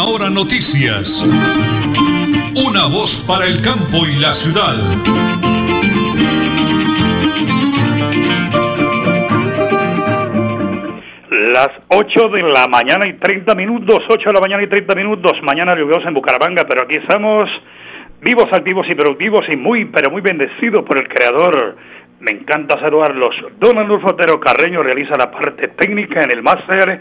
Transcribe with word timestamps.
Hora 0.00 0.30
Noticias. 0.30 1.22
Una 2.56 2.86
voz 2.86 3.24
para 3.28 3.46
el 3.46 3.60
campo 3.60 4.06
y 4.08 4.18
la 4.18 4.32
ciudad. 4.32 4.74
Las 11.30 11.68
8 11.88 12.28
de 12.28 12.42
la 12.42 12.66
mañana 12.68 13.06
y 13.06 13.18
30 13.18 13.54
minutos, 13.54 13.98
8 14.08 14.28
de 14.28 14.32
la 14.32 14.40
mañana 14.40 14.62
y 14.62 14.68
30 14.68 14.94
minutos, 14.94 15.32
mañana 15.42 15.76
lluviosa 15.76 16.08
en 16.08 16.14
Bucaramanga, 16.14 16.64
pero 16.66 16.82
aquí 16.82 16.96
estamos 16.96 17.48
vivos, 18.22 18.46
activos 18.50 18.86
y 18.88 18.94
productivos 18.94 19.44
y 19.48 19.56
muy, 19.56 19.84
pero 19.84 20.10
muy 20.10 20.22
bendecidos 20.22 20.84
por 20.86 20.98
el 20.98 21.08
Creador. 21.08 21.76
Me 22.22 22.38
encanta 22.38 22.78
saludarlos. 22.78 23.34
Don 23.58 23.76
Arnulfo 23.76 24.10
Otero 24.10 24.38
Carreño 24.38 24.80
realiza 24.80 25.16
la 25.18 25.28
parte 25.28 25.66
técnica 25.76 26.20
en 26.20 26.30
el 26.32 26.40
máster. 26.40 27.00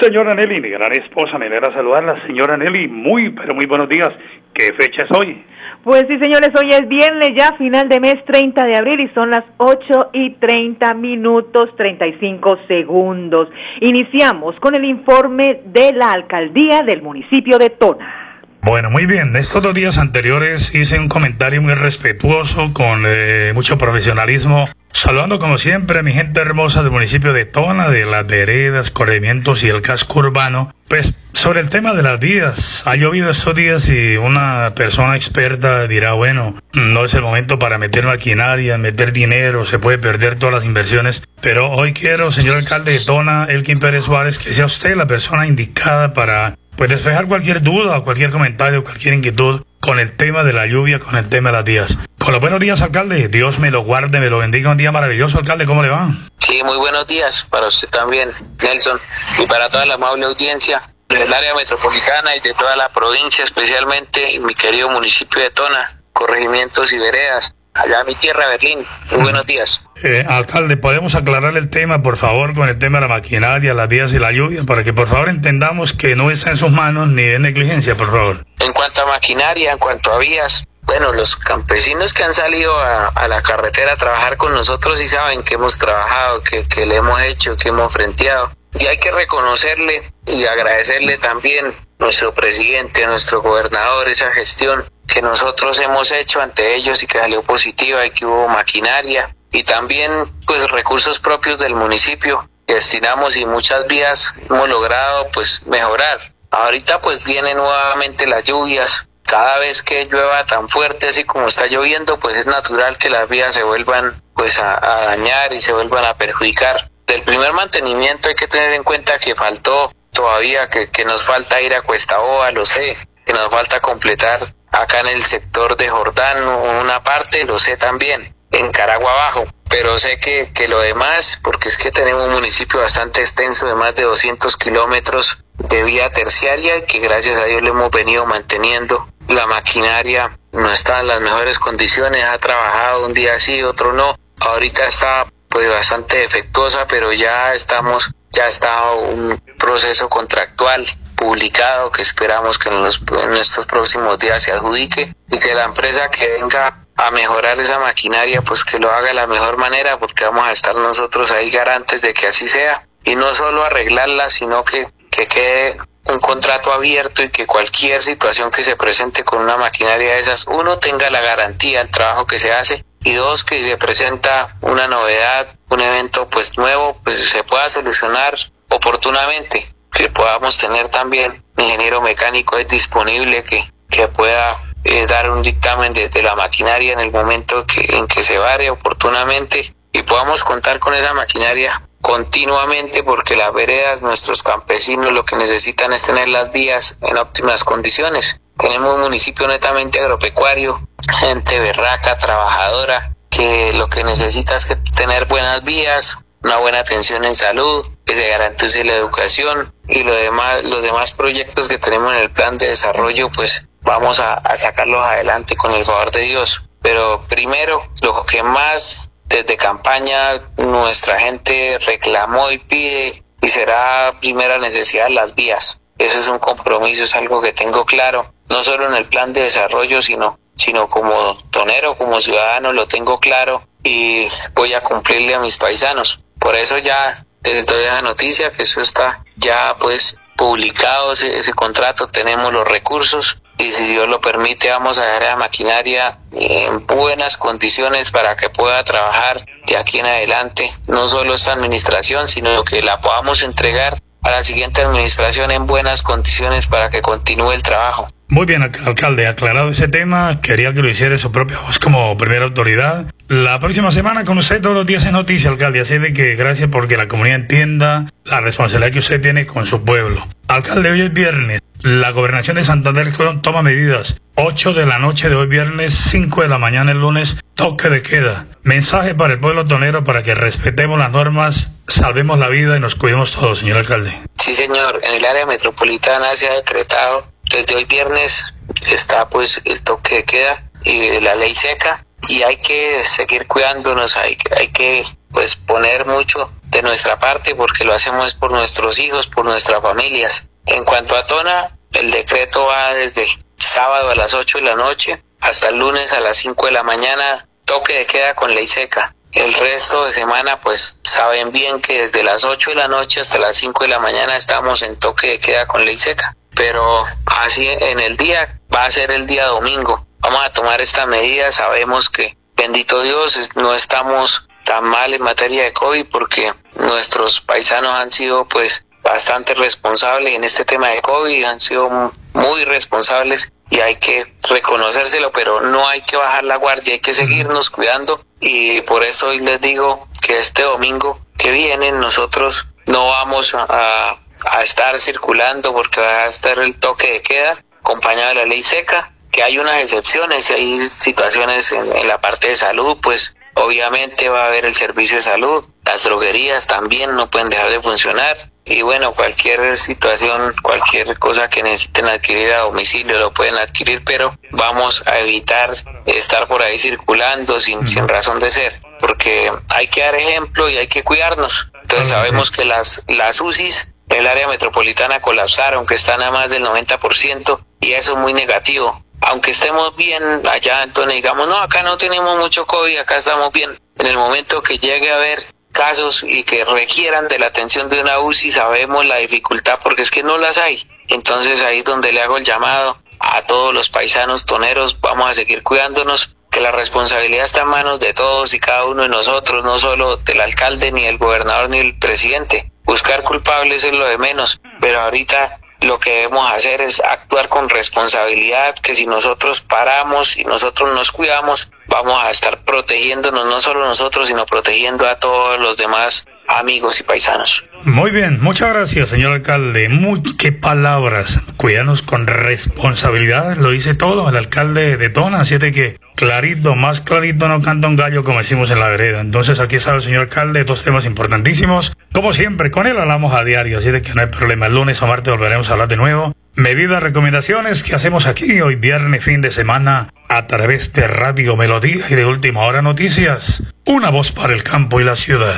Señora 0.00 0.34
Nelly, 0.34 0.62
mi 0.62 0.70
gran 0.70 0.90
esposa, 0.92 1.36
me 1.36 1.44
alegra 1.44 1.74
saludarla. 1.74 2.26
Señora 2.26 2.56
Nelly, 2.56 2.88
muy, 2.88 3.28
pero 3.32 3.54
muy 3.54 3.66
buenos 3.66 3.86
días. 3.90 4.08
¿Qué 4.54 4.72
fecha 4.72 5.02
es 5.02 5.10
hoy? 5.14 5.44
Pues 5.84 6.06
sí, 6.08 6.16
señores, 6.18 6.52
hoy 6.58 6.70
es 6.70 6.88
viernes 6.88 7.32
ya, 7.36 7.54
final 7.58 7.86
de 7.90 8.00
mes 8.00 8.24
30 8.24 8.64
de 8.64 8.76
abril 8.78 9.00
y 9.00 9.08
son 9.08 9.28
las 9.28 9.44
8 9.58 10.10
y 10.14 10.30
30 10.36 10.94
minutos 10.94 11.76
35 11.76 12.60
segundos. 12.66 13.50
Iniciamos 13.80 14.58
con 14.60 14.74
el 14.74 14.86
informe 14.86 15.60
de 15.66 15.92
la 15.92 16.12
alcaldía 16.12 16.80
del 16.80 17.02
municipio 17.02 17.58
de 17.58 17.68
Tona. 17.68 18.21
Bueno, 18.64 18.90
muy 18.90 19.06
bien. 19.06 19.34
Estos 19.34 19.60
dos 19.60 19.74
días 19.74 19.98
anteriores 19.98 20.72
hice 20.72 20.96
un 20.96 21.08
comentario 21.08 21.60
muy 21.60 21.74
respetuoso, 21.74 22.72
con 22.72 23.02
eh, 23.04 23.50
mucho 23.56 23.76
profesionalismo, 23.76 24.68
saludando 24.92 25.40
como 25.40 25.58
siempre 25.58 25.98
a 25.98 26.04
mi 26.04 26.12
gente 26.12 26.40
hermosa 26.40 26.84
del 26.84 26.92
municipio 26.92 27.32
de 27.32 27.44
Tona, 27.44 27.90
de 27.90 28.06
las 28.06 28.24
veredas, 28.24 28.92
corregimientos 28.92 29.64
y 29.64 29.68
el 29.68 29.82
casco 29.82 30.20
urbano. 30.20 30.72
Pues 30.86 31.12
sobre 31.32 31.58
el 31.58 31.70
tema 31.70 31.92
de 31.92 32.04
las 32.04 32.20
vías, 32.20 32.84
ha 32.86 32.94
llovido 32.94 33.30
estos 33.30 33.56
días 33.56 33.88
y 33.88 34.16
una 34.16 34.72
persona 34.76 35.16
experta 35.16 35.88
dirá, 35.88 36.12
bueno, 36.12 36.54
no 36.72 37.04
es 37.04 37.14
el 37.14 37.22
momento 37.22 37.58
para 37.58 37.78
meter 37.78 38.06
maquinaria, 38.06 38.78
meter 38.78 39.12
dinero, 39.12 39.64
se 39.64 39.80
puede 39.80 39.98
perder 39.98 40.36
todas 40.36 40.54
las 40.54 40.64
inversiones. 40.64 41.24
Pero 41.40 41.72
hoy 41.72 41.94
quiero, 41.94 42.30
señor 42.30 42.58
alcalde 42.58 42.92
de 42.92 43.04
Tona, 43.04 43.46
Elkin 43.48 43.80
Pérez 43.80 44.04
Suárez, 44.04 44.38
que 44.38 44.52
sea 44.52 44.66
usted 44.66 44.94
la 44.94 45.08
persona 45.08 45.48
indicada 45.48 46.12
para 46.12 46.54
pues 46.76 46.90
despejar 46.90 47.26
cualquier 47.26 47.62
duda, 47.62 48.00
cualquier 48.00 48.30
comentario, 48.30 48.82
cualquier 48.82 49.14
inquietud 49.14 49.62
con 49.80 49.98
el 49.98 50.16
tema 50.16 50.44
de 50.44 50.52
la 50.52 50.66
lluvia, 50.66 50.98
con 50.98 51.16
el 51.16 51.28
tema 51.28 51.50
de 51.50 51.56
las 51.56 51.64
días. 51.64 51.98
Con 52.18 52.32
los 52.32 52.40
buenos 52.40 52.60
días, 52.60 52.80
alcalde. 52.80 53.28
Dios 53.28 53.58
me 53.58 53.70
lo 53.70 53.82
guarde, 53.82 54.20
me 54.20 54.30
lo 54.30 54.38
bendiga. 54.38 54.70
Un 54.70 54.78
día 54.78 54.92
maravilloso, 54.92 55.38
alcalde. 55.38 55.66
¿Cómo 55.66 55.82
le 55.82 55.88
va? 55.88 56.08
Sí, 56.38 56.62
muy 56.62 56.76
buenos 56.76 57.06
días 57.06 57.46
para 57.50 57.66
usted 57.66 57.88
también, 57.88 58.30
Nelson, 58.62 59.00
y 59.38 59.46
para 59.46 59.68
toda 59.70 59.84
la 59.86 59.94
amable 59.94 60.26
audiencia 60.26 60.82
del 61.08 61.32
área 61.32 61.54
metropolitana 61.54 62.36
y 62.36 62.40
de 62.40 62.54
toda 62.54 62.76
la 62.76 62.88
provincia, 62.90 63.44
especialmente 63.44 64.36
en 64.36 64.46
mi 64.46 64.54
querido 64.54 64.88
municipio 64.88 65.42
de 65.42 65.50
Tona, 65.50 66.00
corregimientos 66.12 66.92
y 66.92 66.98
veredas 66.98 67.54
allá 67.74 68.04
mi 68.04 68.14
tierra, 68.14 68.48
Berlín. 68.48 68.86
Muy 69.10 69.20
buenos 69.20 69.46
días. 69.46 69.82
Eh, 70.02 70.24
alcalde, 70.28 70.76
¿podemos 70.76 71.14
aclarar 71.14 71.56
el 71.56 71.70
tema, 71.70 72.02
por 72.02 72.16
favor, 72.16 72.54
con 72.54 72.68
el 72.68 72.78
tema 72.78 72.98
de 72.98 73.02
la 73.02 73.14
maquinaria, 73.14 73.74
las 73.74 73.88
vías 73.88 74.12
y 74.12 74.18
la 74.18 74.32
lluvia, 74.32 74.64
para 74.64 74.84
que 74.84 74.92
por 74.92 75.08
favor 75.08 75.28
entendamos 75.28 75.92
que 75.92 76.16
no 76.16 76.30
está 76.30 76.50
en 76.50 76.56
sus 76.56 76.70
manos 76.70 77.08
ni 77.08 77.22
de 77.22 77.38
negligencia, 77.38 77.94
por 77.94 78.10
favor? 78.10 78.46
En 78.58 78.72
cuanto 78.72 79.02
a 79.02 79.06
maquinaria, 79.06 79.72
en 79.72 79.78
cuanto 79.78 80.12
a 80.12 80.18
vías, 80.18 80.64
bueno, 80.82 81.12
los 81.12 81.36
campesinos 81.36 82.12
que 82.12 82.24
han 82.24 82.34
salido 82.34 82.72
a, 82.76 83.28
la 83.28 83.42
carretera 83.42 83.92
a 83.92 83.96
trabajar 83.96 84.36
con 84.36 84.52
nosotros 84.52 84.98
sí 84.98 85.06
saben 85.06 85.42
que 85.42 85.54
hemos 85.54 85.78
trabajado, 85.78 86.42
que, 86.42 86.66
que 86.66 86.86
le 86.86 86.96
hemos 86.96 87.20
hecho, 87.22 87.56
que 87.56 87.68
hemos 87.68 87.92
frenteado. 87.92 88.50
Y 88.78 88.86
hay 88.86 88.98
que 88.98 89.10
reconocerle 89.10 90.12
y 90.26 90.46
agradecerle 90.46 91.18
también 91.18 91.66
a 91.66 91.74
nuestro 91.98 92.34
presidente, 92.34 93.04
a 93.04 93.08
nuestro 93.08 93.42
gobernador, 93.42 94.08
esa 94.08 94.32
gestión 94.32 94.84
que 95.06 95.22
nosotros 95.22 95.78
hemos 95.80 96.10
hecho 96.10 96.40
ante 96.40 96.74
ellos 96.74 97.02
y 97.02 97.06
que 97.06 97.18
salió 97.18 97.42
positiva 97.42 98.04
y 98.06 98.10
que 98.10 98.24
hubo 98.24 98.48
maquinaria 98.48 99.34
y 99.52 99.62
también 99.64 100.10
pues 100.46 100.68
recursos 100.70 101.20
propios 101.20 101.58
del 101.58 101.74
municipio 101.74 102.48
que 102.66 102.74
destinamos 102.74 103.36
y 103.36 103.44
muchas 103.44 103.86
vías 103.86 104.34
hemos 104.48 104.68
logrado 104.68 105.28
pues 105.32 105.62
mejorar. 105.66 106.18
Ahorita 106.50 107.00
pues 107.00 107.22
vienen 107.24 107.56
nuevamente 107.56 108.26
las 108.26 108.44
lluvias. 108.44 109.08
Cada 109.24 109.58
vez 109.58 109.82
que 109.82 110.06
llueva 110.06 110.44
tan 110.46 110.68
fuerte 110.68 111.08
así 111.08 111.24
como 111.24 111.48
está 111.48 111.66
lloviendo 111.66 112.18
pues 112.18 112.38
es 112.38 112.46
natural 112.46 112.98
que 112.98 113.10
las 113.10 113.28
vías 113.28 113.54
se 113.54 113.62
vuelvan 113.62 114.20
pues 114.34 114.58
a, 114.58 114.80
dañar 114.80 115.52
y 115.52 115.60
se 115.60 115.72
vuelvan 115.72 116.04
a 116.04 116.14
perjudicar. 116.14 116.90
Del 117.06 117.22
primer 117.22 117.52
mantenimiento 117.52 118.28
hay 118.28 118.34
que 118.34 118.48
tener 118.48 118.72
en 118.72 118.84
cuenta 118.84 119.18
que 119.18 119.34
faltó 119.34 119.92
todavía, 120.12 120.68
que, 120.68 120.90
que 120.90 121.04
nos 121.04 121.24
falta 121.24 121.60
ir 121.60 121.74
a 121.74 121.82
Cuesta 121.82 122.20
Oa, 122.20 122.50
lo 122.52 122.64
sé, 122.66 122.96
que 123.24 123.32
nos 123.32 123.48
falta 123.48 123.80
completar 123.80 124.54
acá 124.70 125.00
en 125.00 125.08
el 125.08 125.22
sector 125.24 125.76
de 125.76 125.88
Jordán, 125.88 126.42
una 126.80 127.02
parte, 127.02 127.44
lo 127.44 127.58
sé 127.58 127.76
también, 127.76 128.34
en 128.50 128.72
Caragua 128.72 129.12
Abajo, 129.12 129.46
pero 129.68 129.98
sé 129.98 130.18
que, 130.18 130.52
que 130.52 130.68
lo 130.68 130.78
demás, 130.80 131.38
porque 131.42 131.68
es 131.68 131.76
que 131.76 131.90
tenemos 131.90 132.28
un 132.28 132.34
municipio 132.34 132.80
bastante 132.80 133.20
extenso 133.20 133.66
de 133.66 133.74
más 133.74 133.94
de 133.94 134.02
200 134.02 134.56
kilómetros 134.56 135.38
de 135.56 135.82
vía 135.84 136.10
terciaria 136.10 136.78
y 136.78 136.82
que 136.82 136.98
gracias 136.98 137.38
a 137.38 137.44
Dios 137.44 137.62
le 137.62 137.70
hemos 137.70 137.90
venido 137.90 138.26
manteniendo. 138.26 139.08
La 139.28 139.46
maquinaria 139.46 140.38
no 140.52 140.70
está 140.70 141.00
en 141.00 141.08
las 141.08 141.20
mejores 141.20 141.58
condiciones, 141.58 142.24
ha 142.24 142.38
trabajado 142.38 143.06
un 143.06 143.14
día 143.14 143.38
sí, 143.38 143.62
otro 143.62 143.92
no. 143.92 144.14
Ahorita 144.40 144.86
está 144.86 145.26
pues 145.52 145.68
bastante 145.68 146.18
defectuosa, 146.18 146.86
pero 146.88 147.12
ya 147.12 147.52
estamos, 147.52 148.10
ya 148.30 148.46
está 148.46 148.92
un 148.92 149.38
proceso 149.58 150.08
contractual 150.08 150.86
publicado 151.14 151.92
que 151.92 152.00
esperamos 152.00 152.58
que 152.58 152.70
en, 152.70 152.82
los, 152.82 153.02
en 153.22 153.34
estos 153.34 153.66
próximos 153.66 154.18
días 154.18 154.42
se 154.42 154.52
adjudique 154.52 155.14
y 155.30 155.38
que 155.38 155.54
la 155.54 155.64
empresa 155.64 156.10
que 156.10 156.26
venga 156.26 156.86
a 156.96 157.10
mejorar 157.10 157.60
esa 157.60 157.78
maquinaria 157.78 158.40
pues 158.42 158.64
que 158.64 158.78
lo 158.78 158.90
haga 158.90 159.08
de 159.08 159.14
la 159.14 159.26
mejor 159.26 159.58
manera 159.58 159.98
porque 159.98 160.24
vamos 160.24 160.44
a 160.44 160.52
estar 160.52 160.74
nosotros 160.74 161.30
ahí 161.30 161.50
garantes 161.50 162.00
de 162.00 162.14
que 162.14 162.28
así 162.28 162.48
sea. 162.48 162.88
Y 163.04 163.14
no 163.14 163.34
solo 163.34 163.62
arreglarla 163.64 164.30
sino 164.30 164.64
que, 164.64 164.88
que 165.10 165.26
quede 165.26 165.76
un 166.06 166.18
contrato 166.18 166.72
abierto 166.72 167.22
y 167.22 167.28
que 167.28 167.46
cualquier 167.46 168.00
situación 168.00 168.50
que 168.50 168.62
se 168.62 168.76
presente 168.76 169.22
con 169.22 169.42
una 169.42 169.56
maquinaria 169.58 170.14
de 170.14 170.20
esas, 170.20 170.46
uno 170.46 170.78
tenga 170.78 171.10
la 171.10 171.20
garantía 171.20 171.80
del 171.80 171.90
trabajo 171.90 172.26
que 172.26 172.38
se 172.38 172.52
hace 172.52 172.84
y 173.04 173.14
dos, 173.14 173.44
que 173.44 173.62
se 173.62 173.76
presenta 173.76 174.56
una 174.60 174.86
novedad, 174.86 175.48
un 175.70 175.80
evento 175.80 176.28
pues 176.28 176.56
nuevo, 176.58 176.98
pues 177.04 177.30
se 177.30 177.44
pueda 177.44 177.68
solucionar 177.68 178.34
oportunamente 178.68 179.64
que 179.92 180.08
podamos 180.08 180.58
tener 180.58 180.88
también 180.88 181.44
un 181.56 181.64
ingeniero 181.64 182.00
mecánico 182.00 182.56
es 182.58 182.68
disponible 182.68 183.44
que, 183.44 183.62
que 183.90 184.08
pueda 184.08 184.58
eh, 184.84 185.06
dar 185.06 185.30
un 185.30 185.42
dictamen 185.42 185.92
de, 185.92 186.10
la 186.22 186.34
maquinaria 186.34 186.92
en 186.92 187.00
el 187.00 187.12
momento 187.12 187.66
que, 187.66 187.96
en 187.96 188.06
que 188.06 188.24
se 188.24 188.38
vare 188.38 188.70
oportunamente 188.70 189.74
y 189.92 190.02
podamos 190.02 190.42
contar 190.42 190.78
con 190.78 190.94
esa 190.94 191.12
maquinaria 191.12 191.80
continuamente 192.00 193.04
porque 193.04 193.36
las 193.36 193.52
veredas, 193.52 194.02
nuestros 194.02 194.42
campesinos 194.42 195.12
lo 195.12 195.24
que 195.24 195.36
necesitan 195.36 195.92
es 195.92 196.02
tener 196.02 196.28
las 196.28 196.50
vías 196.50 196.96
en 197.00 197.16
óptimas 197.16 197.62
condiciones. 197.62 198.40
Tenemos 198.56 198.94
un 198.94 199.02
municipio 199.02 199.46
netamente 199.48 200.00
agropecuario, 200.00 200.88
gente 201.20 201.58
berraca, 201.58 202.16
trabajadora, 202.18 203.14
que 203.30 203.72
lo 203.72 203.88
que 203.88 204.04
necesita 204.04 204.56
es 204.56 204.66
que 204.66 204.76
tener 204.76 205.26
buenas 205.26 205.64
vías, 205.64 206.18
una 206.42 206.58
buena 206.58 206.80
atención 206.80 207.24
en 207.24 207.34
salud, 207.34 207.86
que 208.04 208.16
se 208.16 208.28
garantice 208.28 208.84
la 208.84 208.94
educación 208.94 209.72
y 209.88 210.02
lo 210.02 210.12
demás, 210.12 210.64
los 210.64 210.82
demás 210.82 211.12
proyectos 211.12 211.68
que 211.68 211.78
tenemos 211.78 212.12
en 212.12 212.20
el 212.20 212.30
plan 212.30 212.58
de 212.58 212.68
desarrollo, 212.68 213.30
pues 213.30 213.66
vamos 213.82 214.20
a, 214.20 214.40
sacarlos 214.56 215.02
adelante 215.04 215.56
con 215.56 215.72
el 215.72 215.84
favor 215.84 216.10
de 216.10 216.22
Dios. 216.22 216.62
Pero 216.82 217.24
primero, 217.28 217.86
lo 218.00 218.24
que 218.26 218.42
más 218.42 219.08
desde 219.26 219.56
campaña 219.56 220.40
nuestra 220.58 221.18
gente 221.20 221.78
reclamó 221.86 222.50
y 222.50 222.58
pide 222.58 223.22
y 223.40 223.48
será 223.48 224.12
primera 224.20 224.58
necesidad 224.58 225.08
las 225.08 225.34
vías. 225.34 225.80
Ese 225.98 226.20
es 226.20 226.28
un 226.28 226.38
compromiso, 226.38 227.04
es 227.04 227.14
algo 227.14 227.40
que 227.40 227.52
tengo 227.52 227.84
claro, 227.84 228.32
no 228.52 228.62
solo 228.62 228.86
en 228.86 228.94
el 228.94 229.06
plan 229.06 229.32
de 229.32 229.44
desarrollo, 229.44 230.02
sino, 230.02 230.38
sino 230.56 230.86
como 230.86 231.38
tonero, 231.50 231.96
como 231.96 232.20
ciudadano, 232.20 232.74
lo 232.74 232.86
tengo 232.86 233.18
claro 233.18 233.66
y 233.82 234.28
voy 234.54 234.74
a 234.74 234.82
cumplirle 234.82 235.34
a 235.34 235.40
mis 235.40 235.56
paisanos. 235.56 236.20
Por 236.38 236.54
eso 236.54 236.76
ya 236.76 237.14
les 237.42 237.64
doy 237.64 237.82
esa 237.82 238.02
noticia 238.02 238.52
que 238.52 238.64
eso 238.64 238.82
está 238.82 239.24
ya 239.36 239.74
pues 239.80 240.16
publicado 240.36 241.14
ese, 241.14 241.38
ese 241.38 241.54
contrato, 241.54 242.08
tenemos 242.08 242.52
los 242.52 242.68
recursos 242.68 243.38
y 243.56 243.72
si 243.72 243.86
Dios 243.86 244.06
lo 244.08 244.20
permite 244.20 244.70
vamos 244.70 244.98
a 244.98 245.04
dejar 245.04 245.22
la 245.22 245.36
maquinaria 245.36 246.18
en 246.32 246.86
buenas 246.86 247.38
condiciones 247.38 248.10
para 248.10 248.36
que 248.36 248.50
pueda 248.50 248.84
trabajar 248.84 249.42
de 249.66 249.78
aquí 249.78 249.98
en 249.98 250.06
adelante, 250.06 250.70
no 250.88 251.08
solo 251.08 251.34
esta 251.34 251.52
administración, 251.52 252.28
sino 252.28 252.64
que 252.64 252.82
la 252.82 253.00
podamos 253.00 253.42
entregar 253.42 253.96
a 254.22 254.30
la 254.30 254.44
siguiente 254.44 254.82
administración 254.82 255.50
en 255.50 255.66
buenas 255.66 256.02
condiciones 256.02 256.66
para 256.66 256.90
que 256.90 257.02
continúe 257.02 257.52
el 257.52 257.62
trabajo. 257.62 258.08
Muy 258.28 258.46
bien, 258.46 258.62
alcalde, 258.62 259.26
aclarado 259.26 259.68
ese 259.68 259.88
tema, 259.88 260.40
quería 260.40 260.72
que 260.72 260.80
lo 260.80 260.88
hiciera 260.88 261.18
su 261.18 261.30
propia 261.30 261.58
voz 261.58 261.78
como 261.78 262.16
primera 262.16 262.44
autoridad. 262.44 263.12
La 263.28 263.60
próxima 263.60 263.90
semana 263.90 264.24
con 264.24 264.38
usted 264.38 264.62
todos 264.62 264.74
los 264.74 264.86
días 264.86 265.04
en 265.04 265.12
noticia, 265.12 265.50
alcalde, 265.50 265.80
así 265.80 265.98
de 265.98 266.14
que 266.14 266.34
gracias 266.34 266.70
porque 266.72 266.96
la 266.96 267.08
comunidad 267.08 267.40
entienda 267.40 268.06
la 268.24 268.40
responsabilidad 268.40 268.92
que 268.92 269.00
usted 269.00 269.20
tiene 269.20 269.44
con 269.44 269.66
su 269.66 269.84
pueblo. 269.84 270.26
Alcalde, 270.48 270.90
hoy 270.90 271.02
es 271.02 271.12
viernes, 271.12 271.60
La 271.82 272.12
gobernación 272.12 272.56
de 272.56 272.64
Santander 272.64 273.12
toma 273.42 273.62
medidas. 273.62 274.16
8 274.36 274.72
de 274.72 274.86
la 274.86 275.00
noche 275.00 275.28
de 275.28 275.34
hoy 275.34 275.48
viernes, 275.48 275.94
5 276.10 276.42
de 276.42 276.48
la 276.48 276.58
mañana 276.58 276.92
el 276.92 276.98
lunes, 276.98 277.36
toque 277.56 277.88
de 277.88 278.02
queda. 278.02 278.46
Mensaje 278.62 279.16
para 279.16 279.34
el 279.34 279.40
pueblo 279.40 279.66
tonero 279.66 280.04
para 280.04 280.22
que 280.22 280.36
respetemos 280.36 280.96
las 280.96 281.10
normas, 281.10 281.72
salvemos 281.88 282.38
la 282.38 282.48
vida 282.48 282.76
y 282.76 282.80
nos 282.80 282.94
cuidemos 282.94 283.32
todos, 283.32 283.58
señor 283.58 283.78
alcalde. 283.78 284.16
Sí, 284.36 284.54
señor. 284.54 285.00
En 285.02 285.14
el 285.14 285.24
área 285.24 285.44
metropolitana 285.44 286.36
se 286.36 286.48
ha 286.48 286.54
decretado 286.54 287.26
desde 287.52 287.74
hoy 287.74 287.84
viernes 287.84 288.44
está 288.90 289.28
pues 289.28 289.60
el 289.64 289.82
toque 289.82 290.16
de 290.16 290.24
queda 290.24 290.70
y 290.84 291.20
la 291.20 291.34
ley 291.34 291.54
seca 291.54 292.04
y 292.28 292.42
hay 292.42 292.58
que 292.58 293.02
seguir 293.02 293.46
cuidándonos, 293.48 294.16
hay, 294.16 294.38
hay 294.56 294.68
que 294.68 295.04
pues 295.32 295.56
poner 295.56 296.06
mucho 296.06 296.52
de 296.64 296.82
nuestra 296.82 297.18
parte 297.18 297.54
porque 297.56 297.84
lo 297.84 297.92
hacemos 297.92 298.34
por 298.34 298.52
nuestros 298.52 298.98
hijos, 299.00 299.26
por 299.26 299.44
nuestras 299.44 299.82
familias. 299.82 300.48
En 300.66 300.84
cuanto 300.84 301.16
a 301.16 301.26
Tona, 301.26 301.76
el 301.92 302.10
decreto 302.10 302.66
va 302.66 302.94
desde 302.94 303.26
sábado 303.58 304.10
a 304.10 304.14
las 304.14 304.34
8 304.34 304.58
de 304.58 304.64
la 304.64 304.76
noche 304.76 305.22
hasta 305.40 305.68
el 305.68 305.78
lunes 305.78 306.12
a 306.12 306.20
las 306.20 306.36
5 306.36 306.66
de 306.66 306.72
la 306.72 306.84
mañana, 306.84 307.48
toque 307.64 307.94
de 307.94 308.06
queda 308.06 308.34
con 308.34 308.54
ley 308.54 308.66
seca. 308.66 309.14
El 309.32 309.52
resto 309.54 310.04
de 310.04 310.12
semana, 310.12 310.60
pues 310.60 310.98
saben 311.02 311.50
bien 311.52 311.80
que 311.80 312.02
desde 312.02 312.22
las 312.22 312.44
8 312.44 312.70
de 312.70 312.76
la 312.76 312.88
noche 312.88 313.20
hasta 313.20 313.38
las 313.38 313.56
5 313.56 313.84
de 313.84 313.88
la 313.88 313.98
mañana 313.98 314.36
estamos 314.36 314.82
en 314.82 314.96
toque 314.96 315.28
de 315.28 315.38
queda 315.40 315.66
con 315.66 315.84
ley 315.84 315.96
seca. 315.96 316.36
Pero 316.54 317.04
así 317.26 317.66
en 317.66 317.98
el 317.98 318.16
día 318.16 318.60
va 318.72 318.84
a 318.84 318.90
ser 318.90 319.10
el 319.10 319.26
día 319.26 319.46
domingo. 319.46 320.06
Vamos 320.20 320.42
a 320.44 320.52
tomar 320.52 320.80
esta 320.80 321.06
medida. 321.06 321.50
Sabemos 321.50 322.08
que, 322.08 322.36
bendito 322.54 323.02
Dios, 323.02 323.36
no 323.56 323.74
estamos 323.74 324.46
tan 324.64 324.84
mal 324.84 325.12
en 325.12 325.22
materia 325.22 325.64
de 325.64 325.72
COVID 325.72 326.06
porque 326.06 326.52
nuestros 326.74 327.40
paisanos 327.40 327.94
han 327.94 328.10
sido 328.10 328.46
pues 328.46 328.86
bastante 329.02 329.54
responsables 329.54 330.34
en 330.34 330.44
este 330.44 330.64
tema 330.64 330.88
de 330.88 331.02
COVID, 331.02 331.44
han 331.44 331.60
sido 331.60 332.12
muy 332.32 332.64
responsables 332.64 333.52
y 333.70 333.80
hay 333.80 333.96
que 333.96 334.34
reconocérselo, 334.48 335.32
pero 335.32 335.60
no 335.60 335.88
hay 335.88 336.02
que 336.02 336.16
bajar 336.16 336.44
la 336.44 336.56
guardia, 336.56 336.94
hay 336.94 337.00
que 337.00 337.14
seguirnos 337.14 337.70
cuidando 337.70 338.20
y 338.40 338.80
por 338.82 339.02
eso 339.02 339.28
hoy 339.28 339.40
les 339.40 339.60
digo 339.60 340.08
que 340.20 340.38
este 340.38 340.62
domingo 340.62 341.20
que 341.36 341.50
viene 341.50 341.90
nosotros 341.92 342.66
no 342.86 343.06
vamos 343.06 343.54
a, 343.54 344.18
a 344.44 344.62
estar 344.62 344.98
circulando 345.00 345.72
porque 345.72 346.00
va 346.00 346.24
a 346.24 346.26
estar 346.26 346.58
el 346.58 346.78
toque 346.78 347.12
de 347.12 347.22
queda 347.22 347.64
acompañado 347.82 348.28
de 348.28 348.34
la 348.36 348.44
ley 348.44 348.62
seca, 348.62 349.12
que 349.30 349.42
hay 349.42 349.58
unas 349.58 349.80
excepciones 349.80 350.48
y 350.50 350.52
hay 350.52 350.86
situaciones 350.86 351.72
en, 351.72 352.06
la 352.06 352.20
parte 352.20 352.48
de 352.48 352.56
salud, 352.56 352.98
pues 353.02 353.34
obviamente 353.54 354.28
va 354.28 354.44
a 354.44 354.46
haber 354.46 354.64
el 354.66 354.74
servicio 354.74 355.16
de 355.16 355.22
salud, 355.22 355.64
las 355.84 356.04
droguerías 356.04 356.66
también 356.66 357.16
no 357.16 357.28
pueden 357.28 357.48
dejar 357.48 357.70
de 357.70 357.80
funcionar 357.80 358.51
y 358.64 358.82
bueno, 358.82 359.12
cualquier 359.12 359.76
situación, 359.76 360.54
cualquier 360.62 361.18
cosa 361.18 361.50
que 361.50 361.62
necesiten 361.62 362.06
adquirir 362.06 362.52
a 362.52 362.60
domicilio 362.60 363.18
lo 363.18 363.32
pueden 363.32 363.56
adquirir, 363.56 364.02
pero 364.04 364.36
vamos 364.50 365.02
a 365.06 365.18
evitar 365.18 365.70
estar 366.06 366.46
por 366.46 366.62
ahí 366.62 366.78
circulando 366.78 367.60
sin, 367.60 367.86
sin 367.88 368.06
razón 368.06 368.38
de 368.38 368.50
ser, 368.50 368.80
porque 369.00 369.50
hay 369.68 369.88
que 369.88 370.02
dar 370.02 370.14
ejemplo 370.14 370.68
y 370.68 370.78
hay 370.78 370.86
que 370.86 371.02
cuidarnos. 371.02 371.70
Entonces 371.82 372.08
sabemos 372.08 372.50
que 372.50 372.64
las, 372.64 373.02
las 373.08 373.40
UCIs 373.40 373.88
el 374.08 374.26
área 374.26 374.46
metropolitana 374.48 375.20
colapsaron, 375.20 375.86
que 375.86 375.94
están 375.94 376.22
a 376.22 376.30
más 376.30 376.50
del 376.50 376.64
90%, 376.64 377.64
y 377.80 377.92
eso 377.92 378.12
es 378.12 378.18
muy 378.18 378.34
negativo. 378.34 379.02
Aunque 379.22 379.52
estemos 379.52 379.94
bien 379.96 380.22
allá, 380.50 380.82
entonces 380.82 381.14
digamos, 381.14 381.48
no, 381.48 381.56
acá 381.56 381.82
no 381.82 381.96
tenemos 381.96 382.38
mucho 382.38 382.66
COVID, 382.66 382.98
acá 382.98 383.16
estamos 383.16 383.52
bien. 383.52 383.78
En 383.98 384.06
el 384.06 384.16
momento 384.16 384.62
que 384.62 384.78
llegue 384.78 385.10
a 385.10 385.16
haber 385.16 385.42
casos 385.72 386.22
y 386.26 386.44
que 386.44 386.64
requieran 386.64 387.28
de 387.28 387.38
la 387.38 387.46
atención 387.46 387.88
de 387.88 388.00
una 388.00 388.20
UCI, 388.20 388.50
sabemos 388.50 389.04
la 389.04 389.16
dificultad 389.16 389.80
porque 389.82 390.02
es 390.02 390.10
que 390.10 390.22
no 390.22 390.38
las 390.38 390.58
hay. 390.58 390.86
Entonces 391.08 391.60
ahí 391.62 391.78
es 391.78 391.84
donde 391.84 392.12
le 392.12 392.22
hago 392.22 392.36
el 392.36 392.44
llamado 392.44 392.96
a 393.18 393.42
todos 393.42 393.72
los 393.72 393.88
paisanos 393.88 394.46
toneros, 394.46 395.00
vamos 395.00 395.30
a 395.30 395.34
seguir 395.34 395.62
cuidándonos, 395.62 396.36
que 396.50 396.60
la 396.60 396.70
responsabilidad 396.70 397.46
está 397.46 397.62
en 397.62 397.68
manos 397.68 397.98
de 397.98 398.12
todos 398.12 398.52
y 398.52 398.60
cada 398.60 398.84
uno 398.84 399.04
de 399.04 399.08
nosotros, 399.08 399.64
no 399.64 399.78
solo 399.78 400.18
del 400.18 400.40
alcalde, 400.40 400.92
ni 400.92 401.06
el 401.06 401.16
gobernador, 401.16 401.70
ni 401.70 401.78
el 401.78 401.98
presidente. 401.98 402.70
Buscar 402.84 403.24
culpables 403.24 403.84
es 403.84 403.92
lo 403.92 404.06
de 404.06 404.18
menos, 404.18 404.60
pero 404.78 405.00
ahorita 405.00 405.60
lo 405.82 405.98
que 405.98 406.10
debemos 406.10 406.50
hacer 406.50 406.80
es 406.80 407.00
actuar 407.00 407.48
con 407.48 407.68
responsabilidad, 407.68 408.74
que 408.76 408.94
si 408.94 409.06
nosotros 409.06 409.60
paramos 409.60 410.36
y 410.36 410.44
nosotros 410.44 410.94
nos 410.94 411.10
cuidamos, 411.10 411.70
vamos 411.86 412.22
a 412.22 412.30
estar 412.30 412.62
protegiéndonos 412.64 413.46
no 413.46 413.60
solo 413.60 413.84
nosotros, 413.84 414.28
sino 414.28 414.46
protegiendo 414.46 415.08
a 415.08 415.18
todos 415.18 415.58
los 415.58 415.76
demás 415.76 416.26
amigos 416.46 417.00
y 417.00 417.02
paisanos. 417.02 417.64
Muy 417.84 418.12
bien, 418.12 418.38
muchas 418.40 418.68
gracias, 418.68 419.08
señor 419.08 419.32
alcalde. 419.32 419.88
Muy, 419.88 420.22
qué 420.38 420.52
palabras. 420.52 421.40
Cuidarnos 421.56 422.02
con 422.02 422.28
responsabilidad, 422.28 423.56
lo 423.56 423.70
dice 423.70 423.94
todo 423.94 424.28
el 424.28 424.36
alcalde 424.36 424.96
de 424.96 425.10
Tona, 425.10 425.40
así 425.40 425.58
de 425.58 425.72
que 425.72 425.98
clarito, 426.14 426.76
más 426.76 427.00
clarito 427.00 427.48
no 427.48 427.60
canta 427.60 427.88
un 427.88 427.96
gallo 427.96 428.22
como 428.22 428.38
decimos 428.38 428.70
en 428.70 428.78
la 428.78 428.86
vereda. 428.86 429.20
Entonces 429.20 429.58
aquí 429.58 429.76
está 429.76 429.96
el 429.96 430.00
señor 430.00 430.22
alcalde, 430.22 430.62
dos 430.62 430.84
temas 430.84 431.06
importantísimos. 431.06 431.92
Como 432.12 432.32
siempre, 432.32 432.70
con 432.70 432.86
él 432.86 432.98
hablamos 432.98 433.34
a 433.34 433.42
diario, 433.42 433.78
así 433.78 433.90
de 433.90 434.00
que 434.00 434.14
no 434.14 434.20
hay 434.20 434.28
problema. 434.28 434.66
El 434.66 434.74
lunes 434.74 435.02
o 435.02 435.08
martes 435.08 435.32
volveremos 435.34 435.68
a 435.68 435.72
hablar 435.72 435.88
de 435.88 435.96
nuevo. 435.96 436.36
Medidas, 436.54 437.02
recomendaciones 437.02 437.82
que 437.82 437.96
hacemos 437.96 438.26
aquí 438.26 438.60
hoy 438.60 438.76
viernes, 438.76 439.24
fin 439.24 439.40
de 439.40 439.50
semana, 439.50 440.12
a 440.34 440.46
través 440.46 440.94
de 440.94 441.06
Radio 441.06 441.56
Melodía 441.56 442.06
y 442.08 442.14
de 442.14 442.24
Última 442.24 442.64
Hora 442.64 442.80
Noticias. 442.80 443.62
Una 443.84 444.10
voz 444.10 444.32
para 444.32 444.54
el 444.54 444.62
campo 444.62 444.98
y 444.98 445.04
la 445.04 445.14
ciudad. 445.14 445.56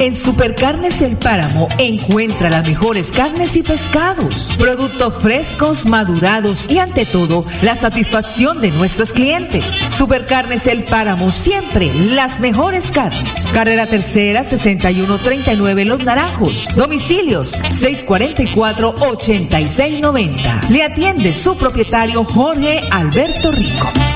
En 0.00 0.16
Supercarnes 0.16 1.02
El 1.02 1.16
Páramo 1.16 1.68
encuentra 1.76 2.48
las 2.48 2.66
mejores 2.66 3.12
carnes 3.12 3.56
y 3.56 3.62
pescados, 3.62 4.56
productos 4.58 5.14
frescos, 5.20 5.84
madurados 5.84 6.70
y 6.70 6.78
ante 6.78 7.04
todo 7.04 7.44
la 7.62 7.74
satisfacción 7.74 8.62
de 8.62 8.70
nuestros 8.70 9.12
clientes. 9.12 9.64
Supercarnes 9.64 10.68
El 10.68 10.84
Páramo 10.84 11.28
siempre 11.30 11.90
las 11.92 12.40
mejores 12.40 12.92
carnes. 12.92 13.50
Carrera 13.52 13.86
Tercera 13.86 14.42
6139 14.42 15.84
Los 15.84 16.02
Naranjos. 16.02 16.68
Domicilios 16.76 17.50
644 17.50 18.94
8690. 19.10 20.60
Le 20.70 20.82
atiende 20.82 21.34
su 21.34 21.58
propietario 21.58 22.24
Jorge 22.24 22.80
Alberto 22.90 23.52
Rico. 23.52 23.92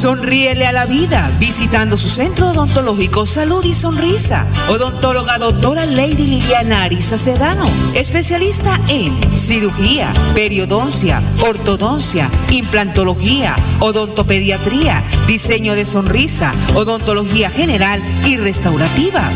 Sonríele 0.00 0.66
a 0.66 0.72
la 0.72 0.86
vida 0.86 1.30
visitando 1.38 1.98
su 1.98 2.08
centro 2.08 2.52
odontológico 2.52 3.26
Salud 3.26 3.62
y 3.66 3.74
Sonrisa. 3.74 4.46
Odontóloga 4.70 5.36
doctora 5.36 5.84
Lady 5.84 6.26
Liliana 6.26 6.84
Arisa 6.84 7.18
Sedano, 7.18 7.68
especialista 7.92 8.80
en 8.88 9.36
cirugía, 9.36 10.10
periodoncia, 10.34 11.22
ortodoncia, 11.46 12.30
implantología, 12.50 13.54
odontopediatría, 13.80 15.04
diseño 15.26 15.74
de 15.74 15.84
sonrisa, 15.84 16.54
odontología 16.74 17.50
general 17.50 18.00
y 18.24 18.38
restaurativa. 18.38 19.30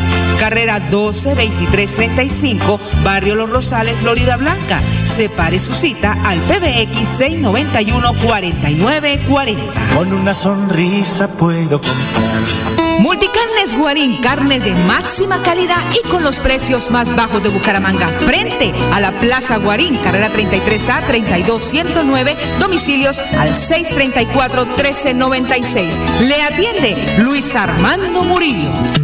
Carrera 0.45 0.79
12 0.79 1.37
23 1.37 1.95
35, 1.95 2.79
Barrio 3.03 3.35
Los 3.35 3.49
Rosales, 3.49 3.95
Florida 3.95 4.37
Blanca. 4.37 4.79
Separe 5.05 5.59
su 5.59 5.73
cita 5.73 6.19
al 6.23 6.39
PBX 6.41 7.09
691 7.09 8.15
4940. 8.23 9.97
Con 9.97 10.13
una 10.13 10.35
sonrisa 10.35 11.29
puedo 11.29 11.81
comprar. 11.81 12.75
Multicarnes 12.99 13.75
Guarín, 13.75 14.21
carne 14.21 14.61
de 14.61 14.75
máxima 14.87 15.43
calidad 15.43 15.83
y 15.95 16.07
con 16.09 16.23
los 16.23 16.39
precios 16.41 16.91
más 16.91 17.17
bajos 17.17 17.43
de 17.43 17.49
Bucaramanga. 17.49 18.09
Frente 18.09 18.75
a 18.93 19.01
la 19.01 19.13
Plaza 19.13 19.57
Guarín, 19.57 19.97
carrera 19.97 20.29
33A 20.29 21.07
32109, 21.07 22.37
domicilios 22.59 23.19
al 23.39 23.55
634 23.55 24.67
1396. 24.67 25.99
Le 26.21 26.43
atiende 26.43 27.17
Luis 27.21 27.57
Armando 27.57 28.25
Murillo. 28.25 29.04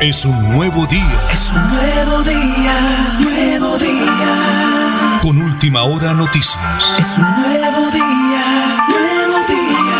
Es 0.00 0.24
un 0.24 0.52
nuevo 0.52 0.86
día. 0.86 1.18
Es 1.32 1.52
un 1.52 1.58
nuevo 1.74 2.22
día, 2.22 2.72
nuevo 3.18 3.76
día. 3.78 5.18
Con 5.20 5.42
última 5.42 5.82
hora 5.82 6.14
noticias. 6.14 6.96
Es 7.00 7.18
un 7.18 7.24
nuevo 7.24 7.90
día, 7.90 8.78
nuevo 8.86 9.42
día. 9.50 9.98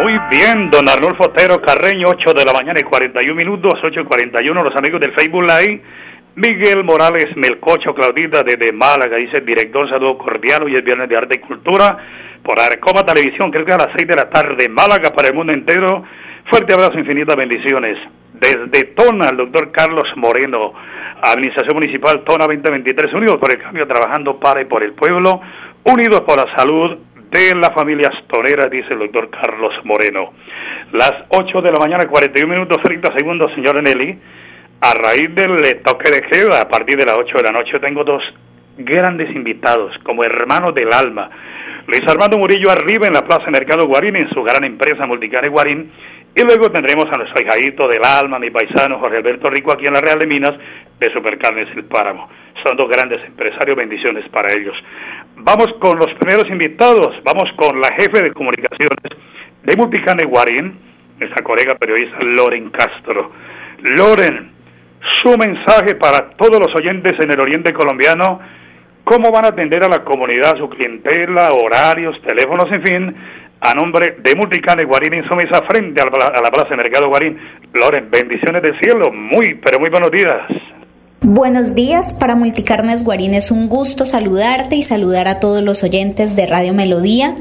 Muy 0.00 0.18
bien, 0.30 0.70
don 0.70 0.88
Arnulfo 0.88 1.24
Otero 1.24 1.60
Carreño, 1.60 2.08
8 2.08 2.32
de 2.32 2.44
la 2.46 2.54
mañana 2.54 2.80
y 2.80 2.84
41 2.84 3.34
minutos, 3.34 3.74
8 3.84 4.00
y 4.00 4.04
41, 4.04 4.62
los 4.62 4.76
amigos 4.76 4.98
del 5.02 5.12
Facebook 5.12 5.42
Live. 5.42 5.82
Miguel 6.36 6.84
Morales 6.84 7.36
Melcocho 7.36 7.94
Claudita 7.94 8.42
desde 8.42 8.72
Málaga, 8.72 9.18
dice 9.18 9.38
el 9.40 9.44
director, 9.44 9.88
saludo 9.90 10.16
cordial, 10.16 10.62
hoy 10.62 10.76
es 10.76 10.84
viernes 10.84 11.08
de 11.08 11.16
arte 11.18 11.38
y 11.38 11.40
cultura, 11.46 11.98
por 12.42 12.58
Arcoma 12.60 13.04
Televisión, 13.04 13.50
creo 13.50 13.66
que 13.66 13.74
a 13.74 13.78
las 13.78 13.88
6 13.96 14.08
de 14.08 14.14
la 14.16 14.30
tarde, 14.30 14.68
Málaga 14.68 15.12
para 15.14 15.28
el 15.28 15.34
mundo 15.34 15.52
entero, 15.52 16.04
Fuerte 16.48 16.74
abrazo, 16.74 16.96
infinitas 16.96 17.34
bendiciones. 17.34 17.98
Desde 18.34 18.84
Tona, 18.94 19.30
el 19.30 19.36
doctor 19.36 19.72
Carlos 19.72 20.06
Moreno, 20.14 20.72
Administración 21.20 21.74
Municipal 21.74 22.22
Tona 22.22 22.46
2023, 22.46 23.12
Unidos 23.14 23.36
por 23.40 23.52
el 23.52 23.60
Cambio, 23.60 23.84
trabajando 23.88 24.38
para 24.38 24.60
y 24.60 24.66
por 24.66 24.84
el 24.84 24.92
pueblo, 24.92 25.40
Unidos 25.82 26.20
por 26.20 26.36
la 26.36 26.56
Salud 26.56 26.98
de 27.32 27.54
la 27.56 27.72
familia 27.72 28.12
Tonera, 28.28 28.68
dice 28.68 28.92
el 28.92 29.00
doctor 29.00 29.28
Carlos 29.30 29.74
Moreno. 29.82 30.34
Las 30.92 31.14
8 31.30 31.62
de 31.62 31.72
la 31.72 31.80
mañana, 31.80 32.06
41 32.06 32.54
minutos, 32.54 32.78
30 32.80 33.12
segundos, 33.18 33.52
señor 33.54 33.82
Nelly. 33.82 34.16
A 34.82 34.94
raíz 34.94 35.34
del 35.34 35.82
toque 35.82 36.10
de 36.12 36.20
queda, 36.20 36.60
a 36.60 36.68
partir 36.68 36.96
de 36.96 37.06
las 37.06 37.18
8 37.18 37.38
de 37.38 37.42
la 37.42 37.58
noche, 37.58 37.80
tengo 37.80 38.04
dos 38.04 38.22
grandes 38.78 39.34
invitados, 39.34 39.92
como 40.04 40.22
hermanos 40.22 40.76
del 40.76 40.92
alma. 40.92 41.28
Luis 41.86 42.02
Armando 42.08 42.36
Murillo 42.36 42.70
arriba 42.70 43.06
en 43.06 43.12
la 43.12 43.24
Plaza 43.24 43.48
Mercado 43.50 43.86
Guarín, 43.86 44.16
en 44.16 44.28
su 44.30 44.42
gran 44.42 44.64
empresa 44.64 45.06
Multicare 45.06 45.48
Guarín, 45.48 45.92
y 46.36 46.42
luego 46.42 46.70
tendremos 46.70 47.06
a 47.06 47.16
nuestro 47.16 47.42
hijadito 47.42 47.88
del 47.88 48.04
alma, 48.04 48.38
mi 48.38 48.50
paisano 48.50 48.98
Jorge 48.98 49.16
Alberto 49.16 49.48
Rico, 49.48 49.72
aquí 49.72 49.86
en 49.86 49.94
la 49.94 50.02
Real 50.02 50.18
de 50.18 50.26
Minas, 50.26 50.52
de 51.00 51.10
Supercarnes 51.10 51.68
El 51.74 51.84
Páramo. 51.84 52.28
Son 52.62 52.76
dos 52.76 52.90
grandes 52.90 53.24
empresarios, 53.24 53.74
bendiciones 53.74 54.28
para 54.28 54.48
ellos. 54.52 54.76
Vamos 55.36 55.68
con 55.80 55.98
los 55.98 56.12
primeros 56.18 56.44
invitados, 56.50 57.16
vamos 57.24 57.50
con 57.56 57.80
la 57.80 57.88
jefe 57.96 58.22
de 58.22 58.32
comunicaciones 58.32 59.16
de 59.62 59.76
Multicane 59.76 60.24
Guarín, 60.26 60.78
nuestra 61.18 61.42
colega 61.42 61.74
periodista 61.76 62.18
Loren 62.20 62.68
Castro. 62.68 63.32
Loren, 63.80 64.52
su 65.22 65.38
mensaje 65.38 65.94
para 65.94 66.32
todos 66.36 66.60
los 66.60 66.74
oyentes 66.76 67.14
en 67.18 67.32
el 67.32 67.40
oriente 67.40 67.72
colombiano, 67.72 68.40
cómo 69.04 69.32
van 69.32 69.46
a 69.46 69.48
atender 69.48 69.84
a 69.84 69.88
la 69.88 70.04
comunidad, 70.04 70.58
su 70.58 70.68
clientela, 70.68 71.52
horarios, 71.52 72.20
teléfonos, 72.20 72.70
en 72.70 72.82
fin, 72.82 73.16
a 73.60 73.74
nombre 73.74 74.16
de 74.22 74.34
Multicane 74.34 74.84
Guarín 74.84 75.14
Insomesa 75.14 75.62
frente 75.68 76.00
a 76.00 76.04
la, 76.04 76.50
Plaza 76.50 76.76
Mercado 76.76 77.08
Guarín. 77.08 77.38
Loren, 77.72 78.10
bendiciones 78.10 78.62
del 78.62 78.78
cielo, 78.80 79.12
muy, 79.12 79.54
pero 79.64 79.80
muy 79.80 79.90
buenos 79.90 80.10
días. 80.10 80.42
Buenos 81.20 81.74
días, 81.74 82.14
para 82.14 82.36
Multicarnes 82.36 83.02
Guarín 83.02 83.34
es 83.34 83.50
un 83.50 83.68
gusto 83.68 84.04
saludarte 84.04 84.76
y 84.76 84.82
saludar 84.82 85.26
a 85.28 85.40
todos 85.40 85.62
los 85.62 85.82
oyentes 85.82 86.36
de 86.36 86.46
Radio 86.46 86.72
Melodía. 86.72 87.34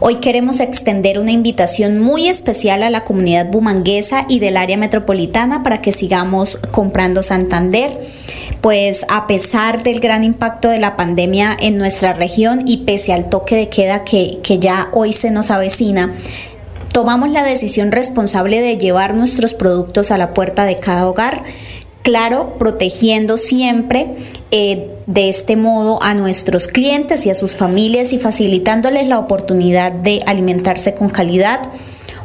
Hoy 0.00 0.16
queremos 0.16 0.60
extender 0.60 1.18
una 1.18 1.30
invitación 1.30 1.98
muy 1.98 2.26
especial 2.26 2.82
a 2.82 2.88
la 2.88 3.04
comunidad 3.04 3.50
bumanguesa 3.50 4.24
y 4.28 4.40
del 4.40 4.56
área 4.56 4.78
metropolitana 4.78 5.62
para 5.62 5.82
que 5.82 5.92
sigamos 5.92 6.56
comprando 6.56 7.22
Santander 7.22 7.98
pues 8.60 9.04
a 9.08 9.26
pesar 9.26 9.82
del 9.82 10.00
gran 10.00 10.24
impacto 10.24 10.68
de 10.68 10.78
la 10.78 10.96
pandemia 10.96 11.56
en 11.58 11.78
nuestra 11.78 12.12
región 12.12 12.64
y 12.66 12.78
pese 12.78 13.12
al 13.12 13.28
toque 13.28 13.56
de 13.56 13.68
queda 13.68 14.04
que, 14.04 14.40
ya 14.58 14.88
hoy 14.92 15.12
se 15.12 15.30
nos 15.30 15.50
avecina, 15.50 16.14
tomamos 16.92 17.30
la 17.30 17.42
decisión 17.42 17.92
responsable 17.92 18.60
de 18.60 18.76
llevar 18.76 19.14
nuestros 19.14 19.54
productos 19.54 20.10
a 20.10 20.18
la 20.18 20.34
puerta 20.34 20.64
de 20.64 20.76
cada 20.76 21.08
hogar, 21.08 21.42
claro, 22.02 22.56
protegiendo 22.58 23.36
siempre 23.36 24.14
eh, 24.50 24.90
de 25.06 25.28
este 25.28 25.56
modo 25.56 26.02
a 26.02 26.14
nuestros 26.14 26.68
clientes 26.68 27.26
y 27.26 27.30
a 27.30 27.34
sus 27.34 27.56
familias 27.56 28.12
y 28.12 28.18
facilitándoles 28.18 29.06
la 29.06 29.18
oportunidad 29.18 29.92
de 29.92 30.20
alimentarse 30.26 30.94
con 30.94 31.08
calidad 31.08 31.60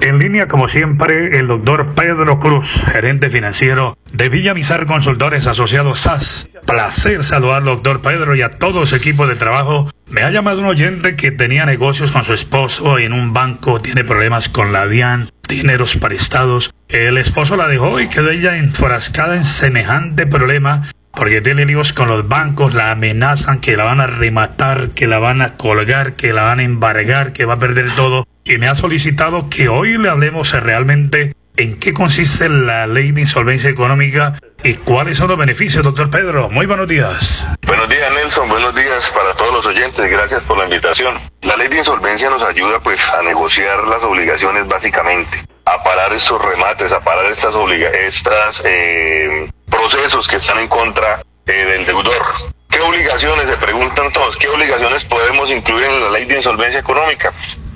En 0.00 0.20
línea, 0.20 0.46
como 0.46 0.68
siempre, 0.68 1.38
el 1.38 1.48
doctor 1.48 1.94
Pedro 1.94 2.38
Cruz, 2.38 2.84
gerente 2.84 3.30
financiero 3.30 3.98
de 4.12 4.28
Villamizar 4.28 4.86
Consultores 4.86 5.48
Asociados 5.48 6.00
SAS. 6.00 6.48
placer 6.64 7.24
saludarlo, 7.24 7.72
doctor 7.72 8.00
Pedro, 8.00 8.36
y 8.36 8.42
a 8.42 8.50
todo 8.50 8.86
su 8.86 8.94
equipo 8.94 9.26
de 9.26 9.34
trabajo. 9.34 9.90
Me 10.08 10.22
ha 10.22 10.30
llamado 10.30 10.60
un 10.60 10.66
oyente 10.66 11.16
que 11.16 11.32
tenía 11.32 11.66
negocios 11.66 12.12
con 12.12 12.24
su 12.24 12.32
esposo 12.32 12.98
en 12.98 13.12
un 13.12 13.32
banco, 13.32 13.80
tiene 13.80 14.04
problemas 14.04 14.48
con 14.48 14.72
la 14.72 14.86
DIAN, 14.86 15.30
dineros 15.48 15.96
prestados. 15.96 16.72
El 16.88 17.18
esposo 17.18 17.56
la 17.56 17.66
dejó 17.66 17.98
y 17.98 18.08
quedó 18.08 18.30
ella 18.30 18.56
enfrascada 18.56 19.36
en 19.36 19.44
semejante 19.44 20.26
problema 20.26 20.84
porque 21.18 21.40
tiene 21.40 21.66
líos 21.66 21.92
con 21.92 22.08
los 22.08 22.28
bancos, 22.28 22.74
la 22.74 22.92
amenazan 22.92 23.58
que 23.58 23.76
la 23.76 23.82
van 23.82 24.00
a 24.00 24.06
rematar, 24.06 24.90
que 24.90 25.08
la 25.08 25.18
van 25.18 25.42
a 25.42 25.54
colgar, 25.54 26.12
que 26.12 26.32
la 26.32 26.44
van 26.44 26.60
a 26.60 26.62
embargar, 26.62 27.32
que 27.32 27.44
va 27.44 27.54
a 27.54 27.58
perder 27.58 27.90
todo. 27.90 28.24
Y 28.48 28.56
me 28.56 28.66
ha 28.66 28.74
solicitado 28.74 29.50
que 29.50 29.68
hoy 29.68 29.98
le 29.98 30.08
hablemos 30.08 30.52
realmente 30.52 31.34
en 31.58 31.78
qué 31.78 31.92
consiste 31.92 32.48
la 32.48 32.86
ley 32.86 33.12
de 33.12 33.20
insolvencia 33.20 33.68
económica 33.68 34.40
y 34.64 34.72
cuáles 34.72 35.18
son 35.18 35.28
los 35.28 35.36
beneficios, 35.36 35.84
doctor 35.84 36.08
Pedro. 36.10 36.48
Muy 36.48 36.64
buenos 36.64 36.88
días. 36.88 37.46
Buenos 37.66 37.90
días, 37.90 38.10
Nelson. 38.10 38.48
Buenos 38.48 38.74
días 38.74 39.12
para 39.14 39.34
todos 39.34 39.52
los 39.52 39.66
oyentes. 39.66 40.10
Gracias 40.10 40.44
por 40.44 40.56
la 40.56 40.64
invitación. 40.64 41.20
La 41.42 41.56
ley 41.56 41.68
de 41.68 41.76
insolvencia 41.76 42.30
nos 42.30 42.42
ayuda 42.42 42.80
pues 42.80 43.06
a 43.10 43.22
negociar 43.22 43.86
las 43.86 44.02
obligaciones 44.02 44.66
básicamente, 44.66 45.44
a 45.66 45.84
parar 45.84 46.10
estos 46.14 46.42
remates, 46.42 46.90
a 46.90 47.00
parar 47.00 47.26
estas 47.30 47.54
estas 48.02 48.62
eh, 48.64 49.50
procesos 49.68 50.26
que 50.26 50.36
están 50.36 50.58
en 50.58 50.68
contra 50.68 51.20
eh, 51.44 51.52
del 51.52 51.84
deudor. 51.84 52.22
¿Qué 52.70 52.80
obligaciones? 52.80 53.46
Se 53.46 53.56
preguntan 53.56 54.12
todos. 54.12 54.36
¿Qué 54.36 54.48
obligaciones 54.48 55.04
podemos 55.04 55.50
incluir 55.50 55.84
en 55.84 56.00
la 56.00 56.10
ley 56.10 56.24
de 56.26 56.36
insolvencia 56.36 56.80
económica? 56.80 57.32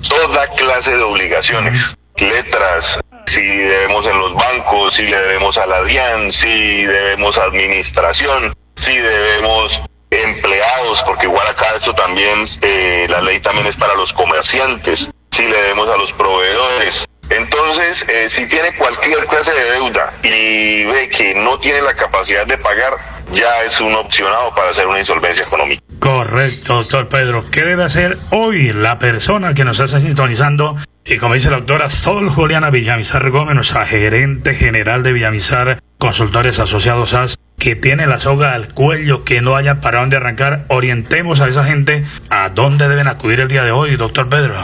Toda 0.09 0.47
clase 0.55 0.97
de 0.97 1.03
obligaciones 1.03 1.95
letras, 2.17 2.99
si 3.25 3.41
debemos 3.41 4.05
en 4.05 4.17
los 4.17 4.33
bancos, 4.35 4.95
si 4.95 5.03
le 5.03 5.17
debemos 5.17 5.57
a 5.57 5.65
la 5.65 5.83
DIAN, 5.83 6.31
si 6.31 6.85
debemos 6.85 7.37
a 7.37 7.43
administración, 7.45 8.53
si 8.75 8.97
debemos 8.97 9.81
empleados, 10.11 11.03
porque 11.03 11.25
igual 11.25 11.47
acá 11.47 11.75
esto 11.75 11.93
también, 11.93 12.45
eh, 12.61 13.07
la 13.09 13.21
ley 13.21 13.39
también 13.39 13.67
es 13.67 13.75
para 13.75 13.95
los 13.95 14.13
comerciantes, 14.13 15.09
si 15.31 15.47
le 15.47 15.57
debemos 15.57 15.89
a 15.89 15.97
los 15.97 16.13
proveedores. 16.13 17.07
Entonces, 17.29 18.05
eh, 18.09 18.29
si 18.29 18.45
tiene 18.47 18.75
cualquier 18.75 19.25
clase 19.25 19.53
de 19.53 19.71
deuda 19.71 20.13
y 20.21 20.83
ve 20.85 21.09
que 21.09 21.33
no 21.33 21.57
tiene 21.59 21.81
la 21.81 21.95
capacidad 21.95 22.45
de 22.45 22.57
pagar, 22.57 22.97
ya 23.31 23.63
es 23.63 23.79
un 23.81 23.95
opcionado 23.95 24.53
para 24.53 24.69
hacer 24.69 24.87
una 24.87 24.99
insolvencia 24.99 25.45
económica. 25.45 25.82
Correcto, 26.03 26.73
doctor 26.73 27.07
Pedro. 27.07 27.45
¿Qué 27.49 27.63
debe 27.63 27.85
hacer 27.85 28.17
hoy 28.29 28.73
la 28.73 28.99
persona 28.99 29.53
que 29.53 29.63
nos 29.63 29.79
está 29.79 30.01
sintonizando 30.01 30.75
y 31.05 31.17
como 31.17 31.35
dice 31.35 31.49
la 31.49 31.59
doctora 31.59 31.89
Sol 31.89 32.29
Juliana 32.29 32.71
Villamizar 32.71 33.29
Gómez, 33.29 33.55
nuestra 33.55 33.85
gerente 33.85 34.53
general 34.53 35.01
de 35.03 35.13
Villamizar 35.13 35.79
Consultores 35.99 36.59
Asociados 36.59 37.13
AS, 37.13 37.39
que 37.57 37.77
tiene 37.77 38.05
la 38.05 38.19
soga 38.19 38.53
al 38.53 38.73
cuello, 38.73 39.23
que 39.23 39.39
no 39.39 39.55
haya 39.55 39.79
para 39.79 40.01
dónde 40.01 40.17
arrancar, 40.17 40.65
orientemos 40.67 41.39
a 41.39 41.47
esa 41.47 41.63
gente 41.63 42.03
a 42.29 42.49
dónde 42.49 42.89
deben 42.89 43.07
acudir 43.07 43.39
el 43.39 43.47
día 43.47 43.63
de 43.63 43.71
hoy, 43.71 43.95
doctor 43.95 44.27
Pedro. 44.27 44.55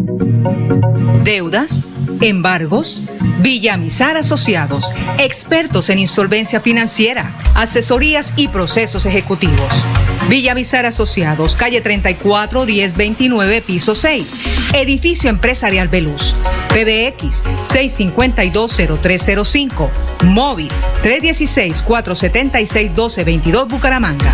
Deudas, 1.23 1.89
embargos, 2.21 3.03
Villamizar 3.39 4.17
Asociados, 4.17 4.91
expertos 5.17 5.89
en 5.89 5.99
insolvencia 5.99 6.59
financiera, 6.59 7.31
asesorías 7.55 8.33
y 8.35 8.47
procesos 8.47 9.05
ejecutivos. 9.05 9.69
Villamizar 10.29 10.85
Asociados, 10.85 11.55
calle 11.55 11.81
34 11.81 12.65
1029, 12.65 13.61
piso 13.61 13.95
6, 13.95 14.35
edificio 14.73 15.29
empresarial 15.29 15.87
Veluz. 15.87 16.35
PBX 16.69 17.43
6520305, 17.61 19.89
móvil 20.25 20.71
316 21.01 21.83
476 21.83 22.91
1222 22.91 23.67
Bucaramanga. 23.67 24.33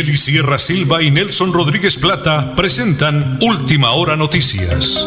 Nelly 0.00 0.16
Sierra 0.16 0.58
Silva 0.58 1.02
y 1.02 1.10
Nelson 1.10 1.52
Rodríguez 1.52 1.98
Plata 1.98 2.54
presentan 2.56 3.36
Última 3.42 3.90
Hora 3.90 4.16
Noticias. 4.16 5.04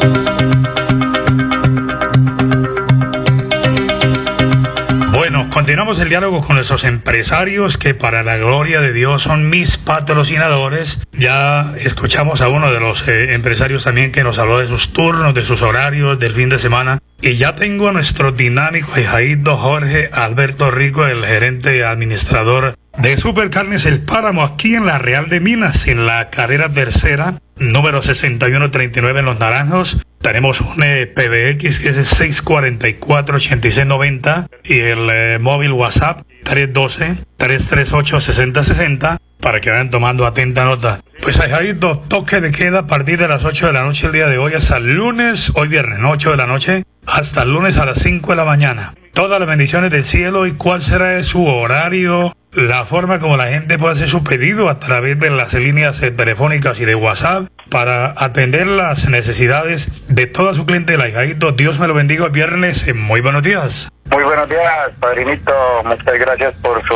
Bueno, 5.16 5.50
continuamos 5.50 5.98
el 5.98 6.10
diálogo 6.10 6.46
con 6.46 6.60
esos 6.60 6.84
empresarios 6.84 7.80
que 7.80 7.96
para 7.96 8.22
la 8.22 8.38
gloria 8.38 8.82
de 8.82 8.94
Dios 8.94 9.24
son 9.24 9.50
mis 9.50 9.78
patrocinadores. 9.78 11.00
Ya 11.14 11.74
escuchamos 11.80 12.42
a 12.42 12.50
uno 12.50 12.72
de 12.72 12.80
los 12.80 13.08
eh, 13.08 13.34
empresarios 13.34 13.86
también 13.86 14.12
que 14.12 14.24
nos 14.24 14.38
habló 14.38 14.60
de 14.60 14.68
sus 14.68 14.94
turnos, 14.94 15.34
de 15.34 15.44
sus 15.44 15.64
horarios, 15.64 16.20
del 16.20 16.34
fin 16.34 16.50
de 16.50 16.60
semana. 16.60 17.00
Y 17.20 17.38
ya 17.38 17.56
tengo 17.56 17.88
a 17.88 17.94
nuestro 17.94 18.32
dinámico 18.32 19.00
hijaído 19.00 19.58
Jorge 19.58 20.12
Alberto 20.14 20.70
Rico, 20.70 21.08
el 21.08 21.26
gerente 21.26 21.84
administrador 21.84 22.76
de 22.98 23.18
Supercarnes 23.18 23.86
El 23.86 24.02
Páramo, 24.02 24.44
aquí 24.44 24.76
en 24.76 24.86
la 24.86 25.00
Real 25.00 25.30
de 25.30 25.40
Minas, 25.40 25.88
en 25.88 26.06
la 26.06 26.30
carrera 26.30 26.68
tercera, 26.70 27.40
número 27.58 28.02
6139 28.02 29.20
en 29.20 29.26
Los 29.26 29.40
Naranjos. 29.40 29.98
Tenemos 30.22 30.60
un 30.62 30.84
eh, 30.84 31.08
PBX 31.08 31.80
que 31.80 31.90
es 31.90 31.98
el 31.98 32.06
644-8690 32.06 34.48
y 34.64 34.80
el 34.80 35.10
eh, 35.12 35.38
móvil 35.40 35.74
WhatsApp 35.74 36.22
312-338-6060 36.46 39.18
para 39.42 39.60
que 39.60 39.70
vayan 39.70 39.90
tomando 39.90 40.26
atenta 40.26 40.64
nota. 40.64 41.02
Pues 41.22 41.42
hay 41.42 41.74
dos 41.74 42.08
toques 42.08 42.42
de 42.42 42.52
queda 42.52 42.80
a 42.80 42.88
partir 42.88 43.20
de 43.20 43.28
las 43.28 43.44
8 43.44 43.68
de 43.68 43.74
la 43.74 43.84
noche 43.84 44.08
el 44.08 44.14
día 44.14 44.28
de 44.28 44.38
hoy 44.38 44.54
hasta 44.54 44.78
el 44.78 44.94
lunes, 44.94 45.52
hoy 45.56 45.68
viernes, 45.68 46.00
8 46.02 46.32
de 46.32 46.38
la 46.38 46.48
noche, 46.48 46.86
hasta 47.06 47.44
el 47.44 47.54
lunes 47.54 47.78
a 47.78 47.86
las 47.86 48.00
5 48.00 48.32
de 48.32 48.36
la 48.36 48.46
mañana. 48.46 48.94
Todas 49.14 49.40
las 49.40 49.48
bendiciones 49.48 49.92
del 49.92 50.06
cielo 50.06 50.48
y 50.48 50.54
cuál 50.54 50.82
será 50.82 51.24
su 51.24 51.46
horario, 51.46 52.36
la 52.52 52.86
forma 52.86 53.20
como 53.20 53.38
la 53.38 53.48
gente 53.48 53.78
puede 53.78 53.94
hacer 53.94 54.10
su 54.10 54.24
pedido 54.24 54.70
a 54.70 54.80
través 54.80 55.20
de 55.20 55.30
las 55.30 55.54
líneas 55.54 56.00
telefónicas 56.00 56.80
y 56.80 56.86
de 56.86 56.96
WhatsApp 56.96 57.48
para 57.70 58.14
atender 58.18 58.68
las 58.68 59.08
necesidades 59.10 59.88
de 60.08 60.26
toda 60.26 60.54
su 60.54 60.66
clientela. 60.66 61.08
Hijaito, 61.08 61.52
Dios 61.52 61.80
me 61.80 61.88
lo 61.88 61.94
bendiga 61.94 62.26
el 62.26 62.32
viernes. 62.32 62.94
Muy 62.96 63.22
buenos 63.22 63.44
días. 63.44 63.90
Muy 64.12 64.24
buenos 64.24 64.50
días, 64.50 64.92
padrinito. 65.00 65.54
Muchas 65.84 66.20
gracias 66.20 66.54
por 66.62 66.86
su 66.88 66.96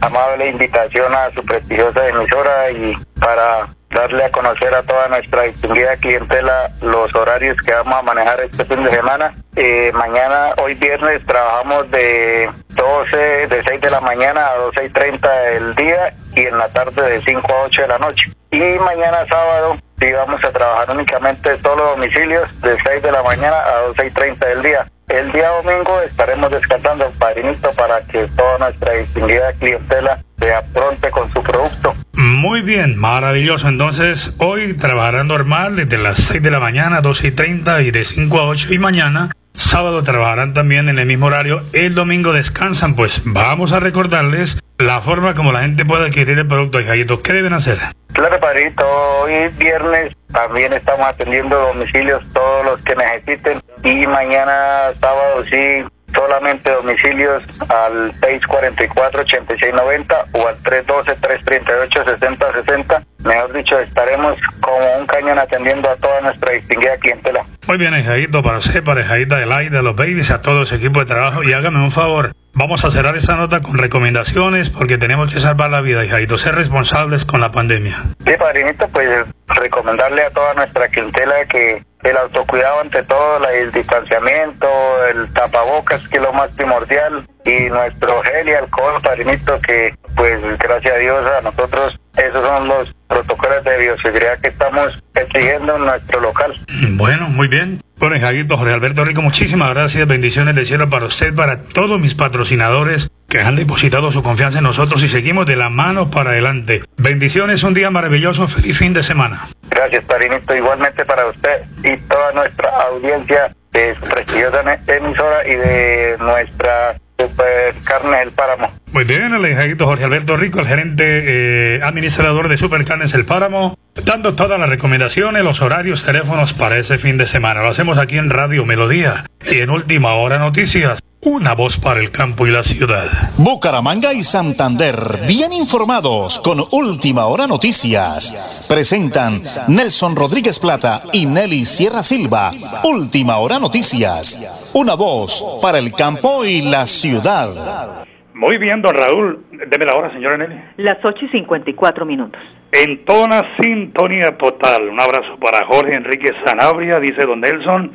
amable 0.00 0.48
invitación 0.48 1.12
a 1.14 1.30
su 1.34 1.44
prestigiosa 1.44 2.08
emisora 2.08 2.70
y 2.70 2.96
para 3.20 3.75
darle 3.90 4.24
a 4.24 4.30
conocer 4.30 4.74
a 4.74 4.82
toda 4.82 5.08
nuestra 5.08 5.42
distinguida 5.42 5.96
clientela 5.96 6.70
los 6.82 7.14
horarios 7.14 7.56
que 7.62 7.72
vamos 7.72 7.94
a 7.94 8.02
manejar 8.02 8.40
este 8.40 8.64
fin 8.64 8.82
de 8.84 8.90
semana. 8.90 9.34
Eh, 9.54 9.90
mañana, 9.94 10.54
hoy 10.62 10.74
viernes, 10.74 11.24
trabajamos 11.26 11.90
de 11.90 12.50
12, 12.68 13.16
de 13.48 13.62
6 13.62 13.80
de 13.80 13.90
la 13.90 14.00
mañana 14.00 14.48
a 14.48 14.56
12 14.56 14.84
y 14.84 14.88
30 14.90 15.32
del 15.32 15.74
día 15.76 16.14
y 16.34 16.40
en 16.40 16.58
la 16.58 16.68
tarde 16.68 17.10
de 17.10 17.22
5 17.22 17.52
a 17.52 17.62
8 17.64 17.82
de 17.82 17.88
la 17.88 17.98
noche. 17.98 18.32
Y 18.50 18.78
mañana 18.78 19.26
sábado 19.28 19.76
sí 19.98 20.12
vamos 20.12 20.42
a 20.44 20.52
trabajar 20.52 20.90
únicamente 20.90 21.58
solo 21.62 21.90
domicilios 21.90 22.48
de 22.60 22.76
6 22.82 23.02
de 23.02 23.12
la 23.12 23.22
mañana 23.22 23.56
a 23.56 23.80
12 23.88 24.06
y 24.06 24.10
30 24.10 24.46
del 24.46 24.62
día. 24.62 24.86
El 25.08 25.30
día 25.30 25.48
domingo 25.50 26.00
estaremos 26.00 26.50
descansando, 26.50 27.10
padrinito, 27.18 27.70
para 27.72 28.00
que 28.02 28.26
toda 28.36 28.58
nuestra 28.58 28.92
distinguida 28.92 29.52
clientela 29.52 30.20
se 30.38 30.52
apronte 30.52 31.10
con 31.10 31.32
su 31.32 31.42
producto. 31.42 31.94
Muy 32.26 32.62
bien, 32.62 32.98
maravilloso. 32.98 33.68
Entonces, 33.68 34.34
hoy 34.38 34.74
trabajarán 34.74 35.28
normal 35.28 35.76
desde 35.76 35.96
las 35.96 36.18
6 36.18 36.42
de 36.42 36.50
la 36.50 36.58
mañana, 36.58 37.00
12 37.00 37.28
y 37.28 37.30
30 37.30 37.82
y 37.82 37.92
de 37.92 38.04
5 38.04 38.40
a 38.40 38.48
8 38.48 38.74
y 38.74 38.78
mañana. 38.78 39.30
Sábado 39.54 40.02
trabajarán 40.02 40.52
también 40.52 40.88
en 40.88 40.98
el 40.98 41.06
mismo 41.06 41.26
horario. 41.26 41.62
El 41.72 41.94
domingo 41.94 42.32
descansan, 42.32 42.96
pues 42.96 43.22
vamos 43.24 43.70
a 43.70 43.78
recordarles 43.78 44.58
la 44.76 45.00
forma 45.00 45.34
como 45.34 45.52
la 45.52 45.60
gente 45.60 45.84
puede 45.84 46.06
adquirir 46.06 46.36
el 46.36 46.48
producto. 46.48 46.80
Hijayito, 46.80 47.22
¿qué 47.22 47.32
deben 47.32 47.52
hacer? 47.52 47.78
Claro, 48.12 48.40
padrito. 48.40 48.84
Hoy 49.22 49.48
viernes 49.56 50.12
también 50.32 50.72
estamos 50.72 51.06
atendiendo 51.06 51.56
domicilios 51.56 52.24
todos 52.32 52.64
los 52.64 52.80
que 52.82 52.96
necesiten. 52.96 53.60
Y 53.84 54.04
mañana 54.08 54.52
sábado 55.00 55.44
sí 55.48 55.84
solamente 56.16 56.72
domicilios 56.72 57.44
al 57.68 58.12
644-8690 58.20 60.26
o 60.32 60.48
al 60.48 60.58
312-338-6060. 60.62 63.04
Mejor 63.24 63.52
dicho, 63.52 63.78
estaremos 63.78 64.36
como 64.60 64.96
un 64.98 65.06
cañón 65.06 65.38
atendiendo 65.38 65.90
a 65.90 65.96
toda 65.96 66.22
nuestra 66.22 66.52
distinguida 66.52 66.96
clientela. 66.96 67.44
Muy 67.66 67.76
bien, 67.76 67.92
Ejaíto, 67.94 68.42
para 68.42 68.56
usted, 68.58 68.82
para 68.84 69.00
Ejaíta 69.00 69.36
del 69.36 69.52
aire, 69.52 69.76
de 69.76 69.82
los 69.82 69.96
babies, 69.96 70.30
a 70.30 70.40
todo 70.40 70.62
ese 70.62 70.76
equipo 70.76 71.00
de 71.00 71.06
trabajo. 71.06 71.42
Y 71.42 71.52
hágame 71.52 71.80
un 71.80 71.90
favor, 71.90 72.32
vamos 72.54 72.84
a 72.84 72.90
cerrar 72.90 73.16
esa 73.16 73.34
nota 73.36 73.60
con 73.60 73.76
recomendaciones 73.78 74.70
porque 74.70 74.98
tenemos 74.98 75.32
que 75.32 75.40
salvar 75.40 75.70
la 75.70 75.80
vida, 75.80 76.04
Ejaíto, 76.04 76.38
ser 76.38 76.54
responsables 76.54 77.24
con 77.24 77.40
la 77.40 77.50
pandemia. 77.50 78.04
Sí, 78.24 78.32
padrinito, 78.38 78.86
pues 78.88 79.26
recomendarle 79.48 80.22
a 80.22 80.30
toda 80.30 80.54
nuestra 80.54 80.86
clientela 80.88 81.34
que 81.48 81.82
el 82.08 82.16
autocuidado 82.16 82.80
ante 82.80 83.02
todo, 83.02 83.48
el 83.48 83.72
distanciamiento, 83.72 84.68
el 85.10 85.32
tapabocas, 85.32 86.06
que 86.08 86.16
es 86.18 86.22
lo 86.22 86.32
más 86.32 86.50
primordial, 86.50 87.26
y 87.44 87.68
nuestro 87.68 88.22
gel 88.22 88.48
y 88.48 88.54
alcohol, 88.54 89.00
padrinito, 89.02 89.60
que 89.60 89.94
pues 90.16 90.40
gracias 90.58 90.94
a 90.94 90.98
Dios 90.98 91.24
a 91.38 91.40
nosotros 91.42 91.98
esos 92.16 92.46
son 92.46 92.68
los 92.68 92.94
protocolos 93.08 93.62
de 93.64 93.78
bioseguridad 93.78 94.38
que 94.40 94.48
estamos 94.48 95.02
exigiendo 95.14 95.76
en 95.76 95.84
nuestro 95.84 96.20
local. 96.20 96.58
Bueno, 96.92 97.28
muy 97.28 97.46
bien. 97.46 97.80
Bueno, 97.98 98.18
Jaguito, 98.18 98.56
Jorge 98.56 98.72
Alberto 98.72 99.04
Rico, 99.04 99.22
muchísimas 99.22 99.70
gracias. 99.70 100.06
Bendiciones 100.06 100.54
del 100.54 100.66
cielo 100.66 100.88
para 100.88 101.06
usted, 101.06 101.34
para 101.34 101.62
todos 101.62 102.00
mis 102.00 102.14
patrocinadores 102.14 103.10
que 103.28 103.40
han 103.40 103.56
depositado 103.56 104.10
su 104.12 104.22
confianza 104.22 104.58
en 104.58 104.64
nosotros 104.64 105.02
y 105.02 105.08
seguimos 105.08 105.46
de 105.46 105.56
la 105.56 105.68
mano 105.68 106.10
para 106.10 106.30
adelante. 106.30 106.82
Bendiciones, 106.96 107.62
un 107.62 107.74
día 107.74 107.90
maravilloso, 107.90 108.48
feliz 108.48 108.78
fin 108.78 108.92
de 108.92 109.02
semana. 109.02 109.46
Gracias, 109.70 110.04
Parinito. 110.04 110.54
Igualmente 110.54 111.04
para 111.04 111.26
usted 111.26 111.64
y 111.82 111.96
toda 112.08 112.32
nuestra 112.32 112.70
audiencia 112.90 113.54
de 113.72 113.94
su 113.94 114.00
prestigiosa 114.06 114.62
emisora 114.86 115.46
y 115.46 115.54
de 115.54 116.16
nuestra 116.18 116.96
Supercarnes 117.18 118.22
El 118.22 118.32
Páramo. 118.32 118.72
Muy 118.96 119.04
bien, 119.04 119.34
el 119.34 119.46
hijadito 119.46 119.84
Jorge 119.84 120.04
Alberto 120.04 120.38
Rico, 120.38 120.58
el 120.58 120.66
gerente 120.66 121.04
eh, 121.04 121.80
administrador 121.82 122.48
de 122.48 122.56
Supercarnes 122.56 123.12
El 123.12 123.26
Páramo, 123.26 123.78
dando 124.02 124.34
todas 124.34 124.58
las 124.58 124.70
recomendaciones, 124.70 125.44
los 125.44 125.60
horarios, 125.60 126.02
teléfonos 126.02 126.54
para 126.54 126.78
ese 126.78 126.96
fin 126.96 127.18
de 127.18 127.26
semana. 127.26 127.60
Lo 127.60 127.68
hacemos 127.68 127.98
aquí 127.98 128.16
en 128.16 128.30
Radio 128.30 128.64
Melodía 128.64 129.26
y 129.44 129.58
en 129.58 129.68
Última 129.68 130.14
Hora 130.14 130.38
Noticias. 130.38 130.98
Una 131.20 131.54
voz 131.54 131.76
para 131.76 132.00
el 132.00 132.10
campo 132.10 132.46
y 132.46 132.50
la 132.50 132.62
ciudad. 132.62 133.10
Bucaramanga 133.36 134.14
y 134.14 134.20
Santander, 134.20 134.96
bien 135.28 135.52
informados 135.52 136.38
con 136.38 136.64
Última 136.70 137.26
Hora 137.26 137.46
Noticias. 137.46 138.64
Presentan 138.66 139.42
Nelson 139.68 140.16
Rodríguez 140.16 140.58
Plata 140.58 141.02
y 141.12 141.26
Nelly 141.26 141.66
Sierra 141.66 142.02
Silva. 142.02 142.50
Última 142.84 143.36
Hora 143.36 143.58
Noticias. 143.58 144.72
Una 144.72 144.94
voz 144.94 145.44
para 145.60 145.78
el 145.78 145.92
campo 145.92 146.46
y 146.46 146.62
la 146.62 146.86
ciudad. 146.86 148.05
Muy 148.36 148.58
bien, 148.58 148.82
don 148.82 148.92
Raúl. 148.94 149.46
Deme 149.50 149.86
la 149.86 149.94
hora, 149.94 150.12
señora 150.12 150.36
Nelly. 150.36 150.60
Las 150.76 151.02
8 151.02 151.24
y 151.24 151.28
54 151.28 152.04
minutos. 152.04 152.38
En 152.70 153.02
toda 153.06 153.56
sintonía 153.58 154.36
total. 154.36 154.90
Un 154.90 155.00
abrazo 155.00 155.38
para 155.40 155.64
Jorge 155.64 155.96
Enrique 155.96 156.28
Sanabria, 156.44 157.00
dice 157.00 157.24
don 157.26 157.40
Nelson. 157.40 157.92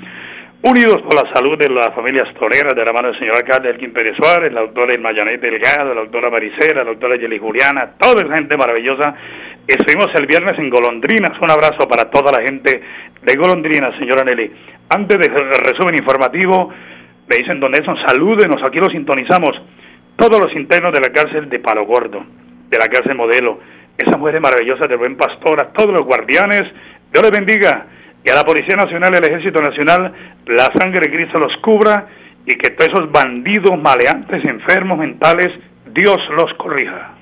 unidos 0.63 0.99
por 1.03 1.13
la 1.13 1.31
salud 1.31 1.59
de 1.59 1.69
las 1.69 1.93
familias 1.93 2.27
toreras 2.33 2.73
de 2.73 2.83
la 2.83 2.91
mano 2.91 3.09
del 3.09 3.19
señor 3.19 3.37
alcalde 3.37 3.69
Elkin 3.69 3.93
Pérez 3.93 4.15
Suárez, 4.17 4.51
la 4.51 4.61
doctora 4.61 4.95
Irmayanet 4.95 5.39
Delgado, 5.41 5.93
la 5.93 6.01
doctora 6.01 6.31
Maricela, 6.31 6.83
la 6.83 6.89
doctora 6.89 7.17
Yeli 7.17 7.37
Juliana, 7.37 7.91
toda 7.99 8.23
esa 8.25 8.35
gente 8.35 8.57
maravillosa. 8.57 9.13
Estuvimos 9.67 10.07
el 10.19 10.25
viernes 10.25 10.57
en 10.57 10.71
Golondrinas. 10.71 11.39
Un 11.39 11.51
abrazo 11.51 11.87
para 11.87 12.09
toda 12.09 12.31
la 12.31 12.41
gente 12.41 12.81
de 13.21 13.35
Golondrinas, 13.35 13.95
señora 13.99 14.23
Nelly. 14.23 14.51
Antes 14.89 15.19
del 15.19 15.35
resumen 15.35 15.93
informativo, 15.99 16.73
me 17.29 17.37
dicen 17.37 17.59
don 17.59 17.71
Nelson, 17.71 17.97
salúdenos, 18.07 18.59
aquí 18.65 18.79
los 18.79 18.91
sintonizamos. 18.91 19.61
Todos 20.21 20.39
los 20.39 20.55
internos 20.55 20.93
de 20.93 20.99
la 21.01 21.11
cárcel 21.11 21.49
de 21.49 21.57
Palo 21.57 21.83
Gordo, 21.83 22.23
de 22.69 22.77
la 22.77 22.85
cárcel 22.85 23.15
Modelo, 23.15 23.59
esas 23.97 24.19
mujeres 24.19 24.39
maravillosas 24.39 24.87
del 24.87 24.99
Buen 24.99 25.17
Pastor, 25.17 25.59
a 25.59 25.73
todos 25.73 25.91
los 25.93 26.03
guardianes, 26.03 26.61
Dios 27.11 27.23
les 27.23 27.31
bendiga 27.31 27.87
y 28.23 28.29
a 28.29 28.35
la 28.35 28.43
Policía 28.43 28.75
Nacional 28.77 29.13
y 29.15 29.17
al 29.17 29.23
Ejército 29.23 29.59
Nacional 29.59 30.13
la 30.45 30.69
sangre 30.77 31.09
de 31.09 31.39
los 31.39 31.57
cubra 31.63 32.05
y 32.45 32.55
que 32.55 32.69
todos 32.69 32.93
esos 32.93 33.11
bandidos 33.11 33.81
maleantes, 33.81 34.45
enfermos 34.45 34.99
mentales, 34.99 35.47
Dios 35.91 36.19
los 36.37 36.53
corrija. 36.53 37.15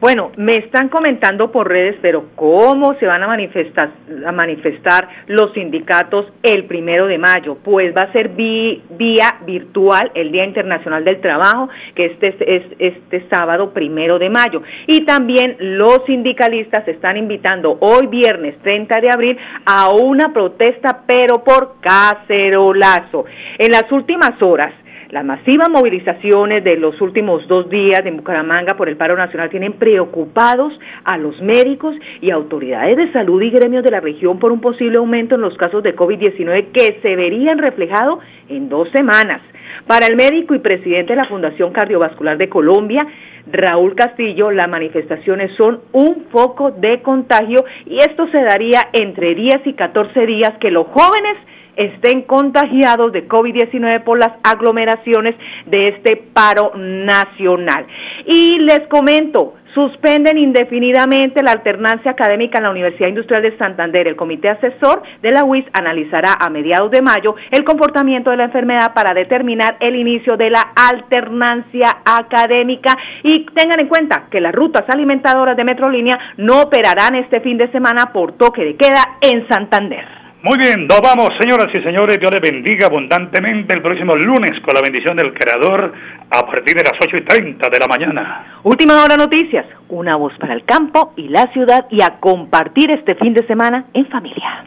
Bueno, 0.00 0.30
me 0.36 0.54
están 0.54 0.90
comentando 0.90 1.50
por 1.50 1.68
redes, 1.68 1.96
pero 2.00 2.26
¿cómo 2.36 2.94
se 3.00 3.06
van 3.06 3.20
a 3.24 3.26
manifestar, 3.26 3.90
manifestar 4.32 5.08
los 5.26 5.52
sindicatos 5.54 6.26
el 6.44 6.66
primero 6.66 7.08
de 7.08 7.18
mayo? 7.18 7.56
Pues 7.64 7.92
va 7.96 8.02
a 8.02 8.12
ser 8.12 8.28
vía 8.28 9.38
virtual 9.44 10.12
el 10.14 10.30
Día 10.30 10.44
Internacional 10.44 11.04
del 11.04 11.20
Trabajo, 11.20 11.68
que 11.96 12.06
este 12.06 12.28
es 12.28 12.62
este 12.78 13.26
sábado 13.28 13.72
primero 13.72 14.20
de 14.20 14.30
mayo. 14.30 14.62
Y 14.86 15.04
también 15.04 15.56
los 15.58 16.04
sindicalistas 16.06 16.86
están 16.86 17.16
invitando 17.16 17.76
hoy 17.80 18.06
viernes 18.06 18.56
30 18.62 19.00
de 19.00 19.10
abril 19.10 19.36
a 19.66 19.88
una 19.90 20.32
protesta, 20.32 21.02
pero 21.08 21.42
por 21.42 21.80
cacerolazo. 21.80 23.24
En 23.58 23.72
las 23.72 23.90
últimas 23.90 24.40
horas, 24.40 24.72
las 25.10 25.24
masivas 25.24 25.70
movilizaciones 25.70 26.62
de 26.64 26.76
los 26.76 27.00
últimos 27.00 27.46
dos 27.48 27.70
días 27.70 28.02
en 28.04 28.18
Bucaramanga 28.18 28.76
por 28.76 28.90
el 28.90 28.96
paro 28.96 29.16
nacional 29.16 29.48
tienen 29.48 29.72
preocupados 29.74 30.78
a 31.04 31.16
los 31.16 31.40
médicos 31.40 31.96
y 32.20 32.30
autoridades 32.30 32.96
de 32.96 33.10
salud 33.12 33.40
y 33.40 33.50
gremios 33.50 33.82
de 33.84 33.90
la 33.90 34.00
región 34.00 34.38
por 34.38 34.52
un 34.52 34.60
posible 34.60 34.98
aumento 34.98 35.36
en 35.36 35.40
los 35.40 35.56
casos 35.56 35.82
de 35.82 35.96
COVID-19 35.96 36.72
que 36.72 37.00
se 37.00 37.16
verían 37.16 37.56
reflejados 37.58 38.18
en 38.48 38.68
dos 38.68 38.90
semanas. 38.90 39.40
Para 39.86 40.06
el 40.06 40.16
médico 40.16 40.54
y 40.54 40.58
presidente 40.58 41.14
de 41.14 41.22
la 41.22 41.28
Fundación 41.28 41.72
Cardiovascular 41.72 42.36
de 42.36 42.50
Colombia, 42.50 43.06
Raúl 43.50 43.94
Castillo, 43.94 44.50
las 44.50 44.68
manifestaciones 44.68 45.50
son 45.56 45.80
un 45.92 46.26
foco 46.30 46.72
de 46.72 47.00
contagio 47.00 47.64
y 47.86 47.96
esto 47.96 48.28
se 48.28 48.42
daría 48.42 48.88
entre 48.92 49.34
10 49.34 49.66
y 49.66 49.72
14 49.72 50.26
días 50.26 50.52
que 50.60 50.70
los 50.70 50.86
jóvenes 50.88 51.38
estén 51.78 52.22
contagiados 52.22 53.12
de 53.12 53.26
COVID-19 53.26 54.02
por 54.02 54.18
las 54.18 54.32
aglomeraciones 54.42 55.34
de 55.66 55.82
este 55.82 56.16
paro 56.16 56.72
nacional. 56.76 57.86
Y 58.26 58.58
les 58.58 58.80
comento, 58.88 59.54
suspenden 59.74 60.38
indefinidamente 60.38 61.42
la 61.42 61.52
alternancia 61.52 62.10
académica 62.10 62.58
en 62.58 62.64
la 62.64 62.70
Universidad 62.70 63.08
Industrial 63.08 63.42
de 63.42 63.56
Santander. 63.56 64.08
El 64.08 64.16
comité 64.16 64.48
asesor 64.48 65.02
de 65.22 65.30
la 65.30 65.44
UIS 65.44 65.66
analizará 65.72 66.34
a 66.40 66.50
mediados 66.50 66.90
de 66.90 67.00
mayo 67.00 67.36
el 67.52 67.64
comportamiento 67.64 68.30
de 68.30 68.38
la 68.38 68.44
enfermedad 68.44 68.92
para 68.92 69.14
determinar 69.14 69.76
el 69.78 69.94
inicio 69.94 70.36
de 70.36 70.50
la 70.50 70.62
alternancia 70.74 71.98
académica 72.04 72.96
y 73.22 73.46
tengan 73.54 73.80
en 73.80 73.88
cuenta 73.88 74.26
que 74.30 74.40
las 74.40 74.52
rutas 74.52 74.84
alimentadoras 74.88 75.56
de 75.56 75.64
Metrolínea 75.64 76.18
no 76.38 76.62
operarán 76.62 77.14
este 77.14 77.40
fin 77.40 77.56
de 77.56 77.70
semana 77.70 78.12
por 78.12 78.32
toque 78.32 78.64
de 78.64 78.76
queda 78.76 79.18
en 79.20 79.46
Santander. 79.46 80.27
Muy 80.40 80.56
bien, 80.56 80.86
nos 80.86 81.00
vamos, 81.00 81.30
señoras 81.40 81.66
y 81.74 81.82
señores. 81.82 82.20
Dios 82.20 82.30
les 82.32 82.40
bendiga 82.40 82.86
abundantemente 82.86 83.74
el 83.74 83.82
próximo 83.82 84.14
lunes 84.14 84.52
con 84.64 84.72
la 84.72 84.80
bendición 84.80 85.16
del 85.16 85.34
Creador 85.34 85.92
a 86.30 86.46
partir 86.46 86.76
de 86.76 86.84
las 86.84 86.92
8 87.00 87.16
y 87.16 87.24
30 87.24 87.68
de 87.68 87.78
la 87.78 87.88
mañana. 87.88 88.60
Última 88.62 89.02
hora 89.02 89.16
noticias. 89.16 89.66
Una 89.88 90.14
voz 90.14 90.32
para 90.38 90.54
el 90.54 90.64
campo 90.64 91.12
y 91.16 91.26
la 91.28 91.52
ciudad 91.52 91.86
y 91.90 92.02
a 92.02 92.20
compartir 92.20 92.88
este 92.92 93.16
fin 93.16 93.34
de 93.34 93.44
semana 93.48 93.86
en 93.94 94.06
familia. 94.06 94.64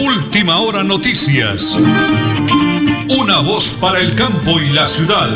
Última 0.00 0.60
hora 0.60 0.82
noticias. 0.82 1.76
Una 3.10 3.40
voz 3.40 3.78
para 3.78 3.98
el 4.00 4.14
campo 4.14 4.58
y 4.58 4.72
la 4.72 4.86
ciudad. 4.86 5.28